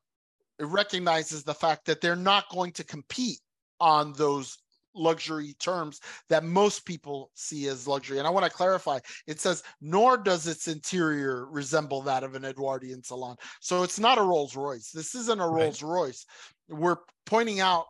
it 0.58 0.66
recognizes 0.66 1.42
the 1.44 1.54
fact 1.54 1.84
that 1.86 2.00
they're 2.00 2.16
not 2.16 2.48
going 2.50 2.72
to 2.72 2.84
compete 2.84 3.40
on 3.80 4.12
those 4.14 4.56
luxury 4.96 5.54
terms 5.60 6.00
that 6.28 6.44
most 6.44 6.86
people 6.86 7.30
see 7.34 7.68
as 7.68 7.86
luxury. 7.86 8.18
And 8.18 8.26
I 8.26 8.30
want 8.30 8.46
to 8.46 8.50
clarify 8.50 8.98
it 9.26 9.40
says, 9.40 9.62
nor 9.80 10.16
does 10.16 10.46
its 10.46 10.68
interior 10.68 11.46
resemble 11.46 12.02
that 12.02 12.24
of 12.24 12.34
an 12.34 12.44
Edwardian 12.44 13.02
salon. 13.02 13.36
So 13.60 13.82
it's 13.82 14.00
not 14.00 14.18
a 14.18 14.22
Rolls 14.22 14.56
Royce. 14.56 14.90
This 14.90 15.14
isn't 15.14 15.40
a 15.40 15.46
Right. 15.46 15.64
Rolls 15.64 15.82
Royce. 15.82 16.26
We're 16.68 16.96
pointing 17.26 17.60
out, 17.60 17.84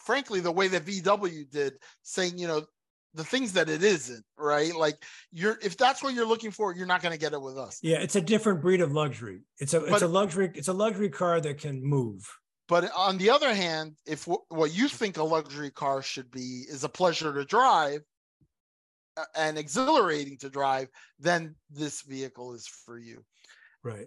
frankly, 0.00 0.40
the 0.40 0.50
way 0.50 0.68
that 0.68 0.86
VW 0.86 1.50
did, 1.50 1.74
saying, 2.02 2.38
you 2.38 2.48
know, 2.48 2.64
the 3.14 3.24
things 3.24 3.52
that 3.52 3.68
it 3.68 3.82
isn't, 3.82 4.24
right? 4.36 4.74
Like 4.74 5.02
you're 5.32 5.58
if 5.62 5.76
that's 5.76 6.02
what 6.02 6.14
you're 6.14 6.26
looking 6.26 6.50
for, 6.50 6.74
you're 6.74 6.86
not 6.86 7.02
going 7.02 7.12
to 7.12 7.18
get 7.18 7.32
it 7.32 7.40
with 7.40 7.56
us. 7.56 7.78
yeah, 7.82 7.98
it's 7.98 8.16
a 8.16 8.20
different 8.20 8.60
breed 8.60 8.80
of 8.80 8.92
luxury. 8.92 9.42
It's 9.58 9.74
a 9.74 9.80
it's 9.82 9.90
But- 9.90 10.02
a 10.02 10.08
luxury 10.08 10.50
it's 10.54 10.68
a 10.68 10.72
luxury 10.72 11.08
car 11.10 11.40
that 11.40 11.58
can 11.58 11.82
move. 11.84 12.28
But 12.66 12.90
on 12.96 13.18
the 13.18 13.28
other 13.30 13.54
hand, 13.54 13.96
if 14.06 14.24
wh- 14.24 14.50
what 14.50 14.74
you 14.74 14.88
think 14.88 15.18
a 15.18 15.22
luxury 15.22 15.70
car 15.70 16.00
should 16.02 16.30
be 16.30 16.64
is 16.68 16.82
a 16.82 16.88
pleasure 16.88 17.32
to 17.34 17.44
drive 17.44 18.00
and 19.36 19.58
exhilarating 19.58 20.38
to 20.38 20.50
drive, 20.50 20.88
then 21.20 21.54
this 21.70 22.02
vehicle 22.02 22.54
is 22.54 22.66
for 22.66 22.98
you. 22.98 23.22
Right. 23.82 24.06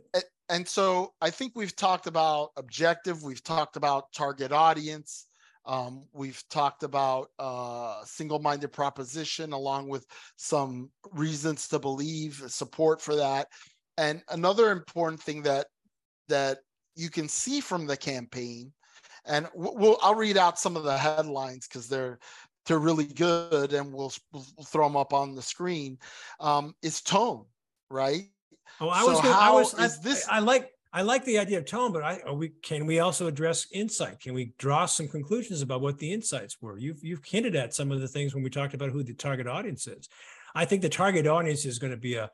And 0.50 0.67
so 0.67 1.13
I 1.22 1.30
think 1.30 1.54
we've 1.56 1.76
talked 1.76 2.08
about 2.08 2.50
objective, 2.58 3.22
we've 3.24 3.43
talked 3.43 3.76
about 3.78 4.12
target 4.12 4.52
audience. 4.52 5.27
Um, 5.67 6.06
we've 6.13 6.41
talked 6.49 6.84
about 6.84 7.30
uh, 7.38 8.01
single-minded 8.06 8.71
proposition 8.71 9.51
along 9.51 9.89
with 9.89 10.06
some 10.38 10.89
reasons 11.12 11.67
to 11.67 11.77
believe, 11.77 12.41
support 12.47 13.01
for 13.01 13.15
that. 13.17 13.47
And 13.97 14.23
another 14.30 14.71
important 14.71 15.21
thing 15.21 15.41
that 15.43 15.67
that 16.30 16.60
you 16.95 17.10
can 17.10 17.27
see 17.27 17.60
from 17.60 17.86
the 17.86 17.97
campaign, 17.97 18.71
and 19.25 19.47
we'll 19.53 19.97
I'll 20.01 20.15
read 20.15 20.38
out 20.38 20.58
some 20.58 20.77
of 20.77 20.84
the 20.84 20.97
headlines 20.97 21.67
because 21.67 21.89
they're 21.89 22.17
they're 22.65 22.80
really 22.80 23.06
good, 23.08 23.73
and 23.73 23.93
we'll, 23.93 24.13
we'll 24.32 24.45
throw 24.65 24.88
them 24.88 24.97
up 24.97 25.13
on 25.13 25.36
the 25.36 25.41
screen. 25.41 25.97
Um, 26.39 26.73
is 26.82 27.01
tone, 27.01 27.45
right? 27.89 28.23
Oh, 28.80 28.89
I 28.89 29.01
so 29.01 29.08
was. 29.08 29.21
Gonna, 29.21 29.36
I 29.36 29.51
was. 29.51 29.73
I, 29.73 29.88
this? 30.03 30.27
I 30.30 30.39
like 30.39 30.69
I 30.93 31.02
like 31.02 31.26
the 31.26 31.38
idea 31.38 31.58
of 31.58 31.65
tone, 31.65 31.91
but 31.91 32.04
I 32.04 32.32
we 32.32 32.50
can 32.62 32.86
we 32.86 33.00
also 33.00 33.28
address 33.28 33.67
insight? 33.71 34.19
Can 34.19 34.34
we 34.34 34.54
draw 34.58 34.86
some 34.86 35.08
conclusions 35.08 35.62
about 35.62 35.82
what 35.82 35.97
the 35.97 36.12
insights 36.12 36.62
were? 36.62 36.78
You've 36.78 37.04
you've 37.04 37.26
hinted 37.26 37.56
at 37.56 37.73
some 37.73 37.91
of 37.91 38.02
the 38.02 38.08
things 38.08 38.34
when 38.34 38.43
we 38.43 38.50
talked 38.50 38.73
about 38.73 38.91
who 38.91 39.04
the 39.04 39.13
target 39.13 39.47
audience 39.47 39.88
is. 39.88 40.08
I 40.56 40.65
think 40.65 40.82
the 40.82 40.89
target 40.89 41.28
audience 41.28 41.65
is 41.65 41.80
going 41.80 41.91
to 41.91 41.97
be 41.97 42.15
a 42.15 42.32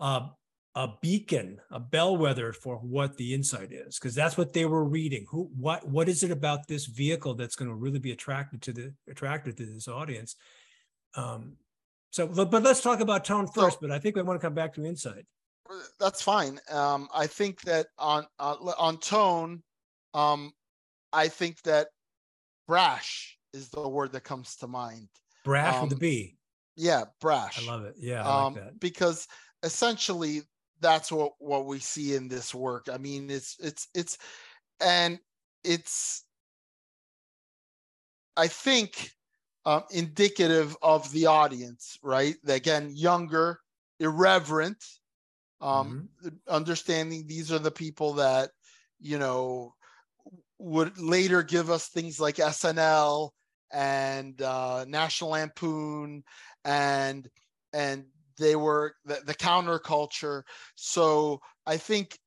a, 0.00 0.28
a 0.74 0.88
beacon, 1.00 1.60
a 1.70 1.78
bellwether 1.78 2.52
for 2.52 2.76
what 2.78 3.16
the 3.16 3.32
insight 3.32 3.72
is, 3.72 3.98
because 3.98 4.14
that's 4.14 4.36
what 4.36 4.52
they 4.52 4.64
were 4.64 4.84
reading. 4.84 5.26
Who 5.30 5.50
what 5.56 5.86
what 5.88 6.08
is 6.08 6.22
it 6.22 6.30
about 6.30 6.66
this 6.66 6.86
vehicle 6.86 7.34
that's 7.34 7.56
going 7.56 7.68
to 7.68 7.76
really 7.76 8.00
be 8.00 8.12
attracted 8.12 8.60
to 8.62 8.72
the 8.72 8.94
attracted 9.08 9.56
to 9.58 9.66
this 9.66 9.88
audience? 9.88 10.36
Um, 11.16 11.56
so, 12.10 12.26
but 12.26 12.62
let's 12.62 12.80
talk 12.80 13.00
about 13.00 13.24
tone 13.24 13.46
first. 13.46 13.80
But 13.80 13.90
I 13.90 13.98
think 13.98 14.16
we 14.16 14.22
want 14.22 14.40
to 14.40 14.46
come 14.46 14.54
back 14.54 14.74
to 14.74 14.84
insight 14.84 15.26
that's 15.98 16.22
fine. 16.22 16.60
Um, 16.70 17.08
I 17.14 17.26
think 17.26 17.62
that 17.62 17.86
on 17.98 18.26
on, 18.38 18.56
on 18.78 18.98
tone, 18.98 19.62
um, 20.12 20.52
I 21.12 21.28
think 21.28 21.62
that 21.62 21.88
brash 22.66 23.38
is 23.52 23.68
the 23.70 23.88
word 23.88 24.12
that 24.12 24.24
comes 24.24 24.56
to 24.56 24.66
mind. 24.66 25.08
Brash 25.44 25.74
um, 25.74 25.82
with 25.82 25.90
the 25.90 25.96
B. 25.96 26.36
Yeah, 26.76 27.04
brash. 27.20 27.66
I 27.66 27.70
love 27.70 27.84
it. 27.84 27.94
Yeah, 27.98 28.26
I 28.26 28.46
um, 28.46 28.54
like 28.54 28.80
because 28.80 29.28
essentially 29.62 30.42
that's 30.80 31.10
what 31.12 31.32
what 31.38 31.66
we 31.66 31.78
see 31.78 32.14
in 32.14 32.28
this 32.28 32.54
work. 32.54 32.88
I 32.92 32.98
mean, 32.98 33.30
it's 33.30 33.56
it's 33.60 33.88
it's 33.94 34.18
and 34.80 35.18
it's 35.62 36.24
I 38.36 38.48
think 38.48 39.12
um, 39.64 39.84
indicative 39.90 40.76
of 40.82 41.10
the 41.12 41.26
audience, 41.26 41.98
right? 42.02 42.36
Again, 42.46 42.90
younger, 42.92 43.60
irreverent, 44.00 44.84
um, 45.64 46.10
mm-hmm. 46.22 46.36
understanding 46.48 47.26
these 47.26 47.50
are 47.50 47.58
the 47.58 47.70
people 47.70 48.12
that 48.14 48.50
you 49.00 49.18
know 49.18 49.74
would 50.58 50.98
later 50.98 51.42
give 51.42 51.70
us 51.70 51.88
things 51.88 52.20
like 52.20 52.36
SNL 52.36 53.30
and 53.72 54.40
uh, 54.42 54.84
National 54.86 55.30
Lampoon 55.30 56.22
and 56.64 57.28
and 57.72 58.04
they 58.38 58.56
were 58.56 58.94
the, 59.04 59.20
the 59.26 59.34
counterculture. 59.34 60.42
So 60.74 61.40
I 61.66 61.76
think 61.76 62.18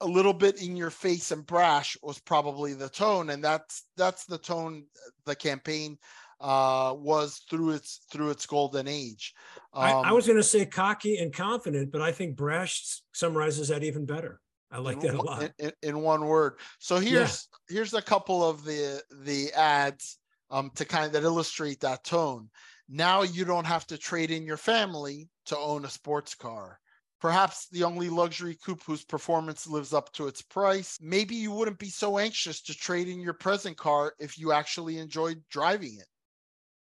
a 0.00 0.06
little 0.06 0.32
bit 0.32 0.60
in 0.60 0.76
your 0.76 0.90
face 0.90 1.30
and 1.30 1.46
brash 1.46 1.96
was 2.02 2.18
probably 2.18 2.74
the 2.74 2.88
tone, 2.88 3.30
and 3.30 3.42
that's 3.42 3.84
that's 3.96 4.24
the 4.24 4.38
tone 4.38 4.84
the 5.26 5.36
campaign 5.36 5.96
uh, 6.40 6.94
was 6.96 7.42
through 7.50 7.70
its 7.70 8.00
through 8.10 8.30
its 8.30 8.46
golden 8.46 8.86
age. 8.86 9.34
Um, 9.72 9.82
I, 9.82 9.90
I, 9.90 10.08
um, 10.08 10.14
was 10.14 10.26
going 10.26 10.38
to 10.38 10.42
say 10.42 10.64
cocky 10.66 11.18
and 11.18 11.32
confident, 11.32 11.90
but 11.90 12.02
I 12.02 12.12
think 12.12 12.36
brash 12.36 13.00
summarizes 13.12 13.68
that 13.68 13.82
even 13.82 14.06
better. 14.06 14.40
I 14.70 14.78
like 14.78 15.00
that 15.00 15.14
a 15.14 15.22
lot. 15.22 15.50
In, 15.58 15.72
in 15.82 16.02
one 16.02 16.26
word. 16.26 16.54
So 16.78 16.96
here's 16.98 17.48
yeah. 17.70 17.76
here's 17.76 17.94
a 17.94 18.02
couple 18.02 18.48
of 18.48 18.64
the 18.64 19.02
the 19.22 19.52
ads 19.52 20.18
um, 20.50 20.70
to 20.76 20.84
kind 20.84 21.14
of 21.14 21.24
illustrate 21.24 21.80
that 21.80 22.04
tone. 22.04 22.50
Now 22.88 23.22
you 23.22 23.44
don't 23.44 23.66
have 23.66 23.86
to 23.88 23.98
trade 23.98 24.30
in 24.30 24.46
your 24.46 24.56
family 24.56 25.28
to 25.46 25.58
own 25.58 25.84
a 25.84 25.90
sports 25.90 26.34
car. 26.34 26.78
Perhaps 27.20 27.68
the 27.72 27.82
only 27.82 28.08
luxury 28.08 28.56
coupe 28.64 28.82
whose 28.84 29.04
performance 29.04 29.66
lives 29.66 29.92
up 29.92 30.12
to 30.12 30.28
its 30.28 30.40
price. 30.40 30.98
Maybe 31.00 31.34
you 31.34 31.50
wouldn't 31.50 31.80
be 31.80 31.90
so 31.90 32.16
anxious 32.16 32.62
to 32.62 32.74
trade 32.74 33.08
in 33.08 33.20
your 33.20 33.32
present 33.32 33.76
car 33.76 34.14
if 34.20 34.38
you 34.38 34.52
actually 34.52 34.98
enjoyed 34.98 35.42
driving 35.50 35.96
it 35.98 36.06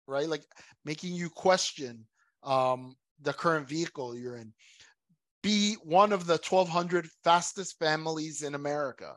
right? 0.09 0.29
Like 0.29 0.43
making 0.85 1.15
you 1.15 1.31
question 1.31 2.05
um, 2.43 2.97
the 3.23 3.33
current 3.33 3.69
vehicle 3.69 4.17
you're 4.17 4.37
in. 4.37 4.53
Be 5.43 5.75
one 5.85 6.13
of 6.13 6.27
the 6.27 6.41
1,200 6.49 7.09
fastest 7.23 7.79
families 7.79 8.43
in 8.43 8.57
America, 8.57 9.17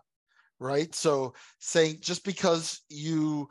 right? 0.59 0.93
So 0.93 1.33
saying 1.59 1.97
just 2.01 2.23
because 2.23 2.81
you 2.89 3.49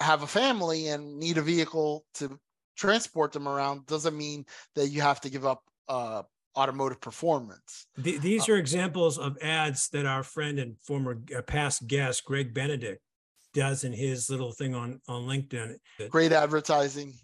have 0.00 0.22
a 0.22 0.28
family 0.28 0.88
and 0.88 1.18
need 1.18 1.38
a 1.38 1.42
vehicle 1.42 2.04
to 2.14 2.38
transport 2.76 3.32
them 3.32 3.48
around 3.48 3.86
doesn't 3.86 4.16
mean 4.16 4.44
that 4.76 4.88
you 4.88 5.00
have 5.00 5.20
to 5.22 5.30
give 5.30 5.44
up 5.44 5.62
uh, 5.88 6.22
automotive 6.56 7.00
performance. 7.00 7.86
The, 7.96 8.18
these 8.18 8.48
uh, 8.48 8.52
are 8.52 8.56
examples 8.56 9.18
of 9.18 9.36
ads 9.42 9.88
that 9.90 10.06
our 10.06 10.22
friend 10.22 10.58
and 10.58 10.76
former 10.82 11.18
uh, 11.36 11.42
past 11.42 11.86
guest 11.88 12.24
Greg 12.24 12.54
Benedict 12.54 13.02
does 13.54 13.84
in 13.84 13.92
his 13.92 14.30
little 14.30 14.52
thing 14.52 14.74
on 14.74 15.00
on 15.08 15.22
LinkedIn. 15.22 15.76
Great 16.10 16.32
advertising. 16.32 17.14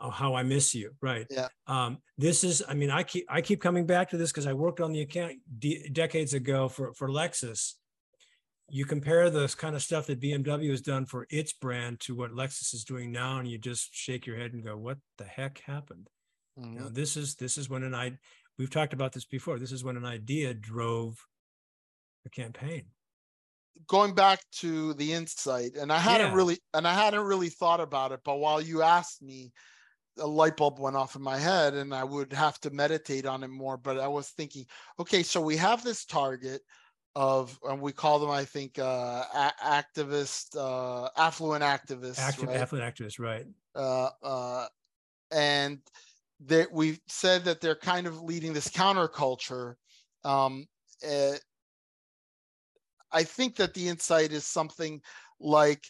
Oh, 0.00 0.10
how 0.10 0.34
I 0.34 0.44
miss 0.44 0.74
you, 0.74 0.92
right? 1.02 1.26
Yeah. 1.28 1.48
Um, 1.66 1.98
this 2.16 2.44
is, 2.44 2.62
I 2.68 2.74
mean, 2.74 2.90
I 2.90 3.02
keep 3.02 3.26
I 3.28 3.40
keep 3.40 3.60
coming 3.60 3.84
back 3.84 4.10
to 4.10 4.16
this 4.16 4.30
because 4.30 4.46
I 4.46 4.52
worked 4.52 4.80
on 4.80 4.92
the 4.92 5.00
account 5.00 5.38
de- 5.58 5.88
decades 5.88 6.34
ago 6.34 6.68
for 6.68 6.94
for 6.94 7.08
Lexus. 7.08 7.74
You 8.70 8.84
compare 8.84 9.30
this 9.30 9.54
kind 9.54 9.74
of 9.74 9.82
stuff 9.82 10.06
that 10.06 10.20
BMW 10.20 10.70
has 10.70 10.82
done 10.82 11.06
for 11.06 11.26
its 11.30 11.52
brand 11.52 12.00
to 12.00 12.14
what 12.14 12.32
Lexus 12.32 12.74
is 12.74 12.84
doing 12.84 13.10
now, 13.10 13.38
and 13.38 13.48
you 13.48 13.58
just 13.58 13.88
shake 13.92 14.26
your 14.26 14.36
head 14.36 14.52
and 14.52 14.64
go, 14.64 14.76
"What 14.76 14.98
the 15.16 15.24
heck 15.24 15.62
happened?" 15.66 16.08
Mm-hmm. 16.58 16.74
You 16.74 16.80
know, 16.80 16.88
this 16.88 17.16
is 17.16 17.34
this 17.34 17.58
is 17.58 17.68
when 17.68 17.82
an 17.82 17.94
I 17.94 18.18
we've 18.56 18.70
talked 18.70 18.92
about 18.92 19.12
this 19.12 19.24
before. 19.24 19.58
This 19.58 19.72
is 19.72 19.82
when 19.82 19.96
an 19.96 20.04
idea 20.04 20.54
drove 20.54 21.26
a 22.24 22.30
campaign 22.30 22.84
going 23.86 24.14
back 24.14 24.40
to 24.52 24.94
the 24.94 25.12
insight 25.12 25.76
and 25.76 25.92
i 25.92 25.98
hadn't 25.98 26.28
yeah. 26.28 26.36
really 26.36 26.58
and 26.74 26.86
i 26.86 26.94
hadn't 26.94 27.24
really 27.24 27.48
thought 27.48 27.80
about 27.80 28.12
it 28.12 28.20
but 28.24 28.38
while 28.38 28.60
you 28.60 28.82
asked 28.82 29.22
me 29.22 29.52
a 30.18 30.26
light 30.26 30.56
bulb 30.56 30.78
went 30.80 30.96
off 30.96 31.16
in 31.16 31.22
my 31.22 31.38
head 31.38 31.74
and 31.74 31.94
i 31.94 32.02
would 32.02 32.32
have 32.32 32.58
to 32.60 32.70
meditate 32.70 33.26
on 33.26 33.42
it 33.42 33.48
more 33.48 33.76
but 33.76 33.98
i 33.98 34.08
was 34.08 34.28
thinking 34.30 34.64
okay 34.98 35.22
so 35.22 35.40
we 35.40 35.56
have 35.56 35.84
this 35.84 36.04
target 36.04 36.60
of 37.14 37.58
and 37.64 37.80
we 37.80 37.92
call 37.92 38.18
them 38.18 38.30
i 38.30 38.44
think 38.44 38.78
uh 38.78 39.24
a- 39.34 39.52
activist 39.64 40.56
uh 40.56 41.08
affluent 41.16 41.62
activists 41.62 42.18
Active, 42.18 42.48
right? 42.48 42.56
affluent 42.56 42.94
activists 42.94 43.18
right 43.18 43.46
uh 43.74 44.10
uh 44.22 44.66
and 45.30 45.78
that 46.40 46.72
we 46.72 46.98
said 47.08 47.44
that 47.44 47.60
they're 47.60 47.74
kind 47.74 48.06
of 48.06 48.22
leading 48.22 48.52
this 48.52 48.68
counterculture 48.68 49.74
um 50.24 50.66
uh, 51.06 51.34
I 53.12 53.22
think 53.22 53.56
that 53.56 53.74
the 53.74 53.88
insight 53.88 54.32
is 54.32 54.44
something 54.44 55.00
like 55.40 55.84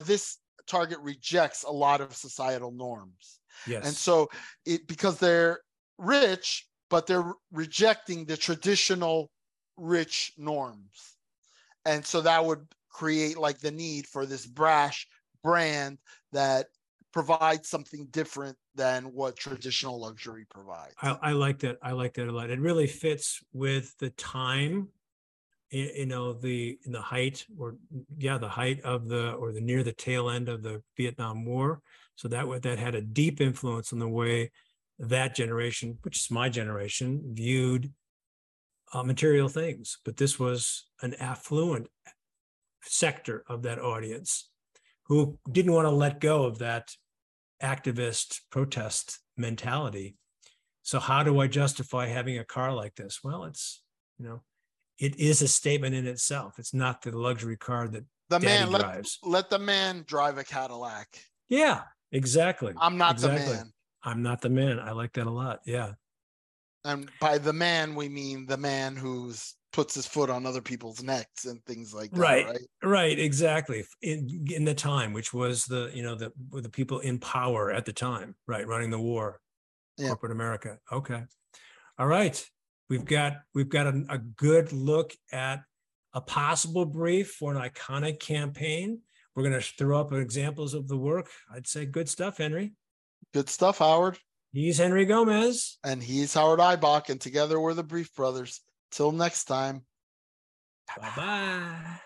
this 0.00 0.38
target 0.66 0.98
rejects 1.00 1.64
a 1.64 1.70
lot 1.70 2.00
of 2.00 2.14
societal 2.14 2.70
norms. 2.70 3.40
Yes. 3.66 3.86
And 3.86 3.94
so 3.94 4.28
it 4.64 4.86
because 4.86 5.18
they're 5.18 5.60
rich, 5.98 6.66
but 6.88 7.06
they're 7.06 7.32
rejecting 7.52 8.24
the 8.24 8.36
traditional 8.36 9.30
rich 9.76 10.32
norms. 10.38 11.16
And 11.84 12.04
so 12.04 12.20
that 12.20 12.44
would 12.44 12.66
create 12.90 13.38
like 13.38 13.58
the 13.58 13.70
need 13.70 14.06
for 14.06 14.26
this 14.26 14.46
brash 14.46 15.06
brand 15.42 15.98
that 16.32 16.66
provides 17.12 17.68
something 17.68 18.06
different 18.10 18.56
than 18.74 19.04
what 19.04 19.36
traditional 19.36 20.00
luxury 20.00 20.46
provides. 20.48 20.94
I, 21.02 21.18
I 21.22 21.32
like 21.32 21.58
that. 21.60 21.78
I 21.82 21.92
like 21.92 22.14
that 22.14 22.28
a 22.28 22.32
lot. 22.32 22.50
It 22.50 22.60
really 22.60 22.86
fits 22.86 23.40
with 23.52 23.96
the 23.98 24.10
time 24.10 24.88
you 25.70 26.06
know 26.06 26.32
the 26.32 26.78
in 26.84 26.92
the 26.92 27.00
height 27.00 27.46
or 27.58 27.76
yeah 28.18 28.38
the 28.38 28.48
height 28.48 28.80
of 28.82 29.08
the 29.08 29.32
or 29.32 29.52
the 29.52 29.60
near 29.60 29.82
the 29.82 29.92
tail 29.92 30.28
end 30.28 30.48
of 30.48 30.62
the 30.62 30.82
vietnam 30.96 31.44
war. 31.44 31.80
So 32.16 32.28
that 32.28 32.62
that 32.62 32.78
had 32.78 32.94
a 32.94 33.00
deep 33.00 33.40
influence 33.40 33.92
on 33.92 33.98
the 33.98 34.08
way 34.08 34.50
that 34.98 35.34
generation 35.34 35.98
which 36.02 36.18
is 36.18 36.30
my 36.30 36.48
generation 36.48 37.22
viewed 37.32 37.92
uh, 38.92 39.04
material 39.04 39.48
things. 39.48 39.98
But 40.04 40.16
this 40.16 40.38
was 40.38 40.86
an 41.02 41.14
affluent 41.14 41.88
sector 42.82 43.44
of 43.48 43.62
that 43.62 43.78
audience 43.78 44.50
who 45.04 45.38
didn't 45.50 45.72
want 45.72 45.86
to 45.86 45.90
let 45.90 46.20
go 46.20 46.44
of 46.44 46.58
that 46.58 46.90
activist 47.62 48.40
protest 48.50 49.20
mentality. 49.36 50.16
So 50.82 50.98
how 50.98 51.22
do 51.22 51.38
i 51.38 51.46
justify 51.46 52.06
having 52.06 52.38
a 52.38 52.44
car 52.44 52.74
like 52.74 52.96
this? 52.96 53.20
Well 53.22 53.44
it's 53.44 53.82
you 54.18 54.26
know 54.26 54.42
it 55.00 55.18
is 55.18 55.40
a 55.40 55.48
statement 55.48 55.94
in 55.94 56.06
itself. 56.06 56.58
It's 56.58 56.74
not 56.74 57.02
the 57.02 57.16
luxury 57.16 57.56
car 57.56 57.88
that 57.88 58.04
the 58.28 58.38
man 58.38 58.70
let, 58.70 58.82
drives. 58.82 59.18
let 59.24 59.50
the 59.50 59.58
man 59.58 60.04
drive 60.06 60.38
a 60.38 60.44
Cadillac. 60.44 61.08
Yeah, 61.48 61.80
exactly. 62.12 62.74
I'm 62.78 62.98
not 62.98 63.14
exactly. 63.14 63.46
the 63.46 63.54
man. 63.54 63.72
I'm 64.04 64.22
not 64.22 64.42
the 64.42 64.50
man. 64.50 64.78
I 64.78 64.92
like 64.92 65.14
that 65.14 65.26
a 65.26 65.30
lot. 65.30 65.60
Yeah. 65.64 65.92
And 66.84 67.10
by 67.20 67.38
the 67.38 67.52
man, 67.52 67.94
we 67.94 68.08
mean 68.08 68.46
the 68.46 68.56
man 68.56 68.94
who's 68.94 69.56
puts 69.72 69.94
his 69.94 70.06
foot 70.06 70.30
on 70.30 70.46
other 70.46 70.60
people's 70.60 71.02
necks 71.02 71.44
and 71.44 71.64
things 71.64 71.94
like 71.94 72.10
that. 72.10 72.20
Right. 72.20 72.46
Right. 72.46 72.60
Right, 72.82 73.18
exactly. 73.18 73.84
In 74.02 74.46
in 74.50 74.64
the 74.64 74.74
time, 74.74 75.12
which 75.12 75.32
was 75.32 75.64
the 75.64 75.90
you 75.94 76.02
know 76.02 76.14
the 76.14 76.32
the 76.52 76.68
people 76.68 77.00
in 77.00 77.18
power 77.18 77.70
at 77.72 77.86
the 77.86 77.92
time, 77.92 78.34
right, 78.46 78.66
running 78.66 78.90
the 78.90 79.00
war, 79.00 79.40
Yeah. 79.96 80.08
corporate 80.08 80.32
America. 80.32 80.78
Okay, 80.92 81.22
all 81.98 82.06
right. 82.06 82.44
We've 82.90 83.04
got 83.04 83.34
we've 83.54 83.68
got 83.68 83.86
a, 83.86 84.04
a 84.10 84.18
good 84.18 84.72
look 84.72 85.14
at 85.32 85.62
a 86.12 86.20
possible 86.20 86.84
brief 86.84 87.30
for 87.30 87.54
an 87.54 87.62
iconic 87.62 88.18
campaign. 88.18 88.98
We're 89.34 89.44
going 89.44 89.60
to 89.60 89.66
throw 89.78 90.00
up 90.00 90.12
examples 90.12 90.74
of 90.74 90.88
the 90.88 90.98
work. 90.98 91.30
I'd 91.54 91.68
say 91.68 91.86
good 91.86 92.08
stuff, 92.08 92.38
Henry. 92.38 92.72
Good 93.32 93.48
stuff, 93.48 93.78
Howard. 93.78 94.18
He's 94.52 94.78
Henry 94.78 95.04
Gomez. 95.04 95.78
And 95.84 96.02
he's 96.02 96.34
Howard 96.34 96.58
Ibach, 96.58 97.08
and 97.08 97.20
together 97.20 97.60
we're 97.60 97.74
the 97.74 97.84
Brief 97.84 98.12
Brothers. 98.14 98.60
Till 98.90 99.12
next 99.12 99.44
time. 99.44 99.84
Bye 100.98 101.12
bye. 101.16 102.00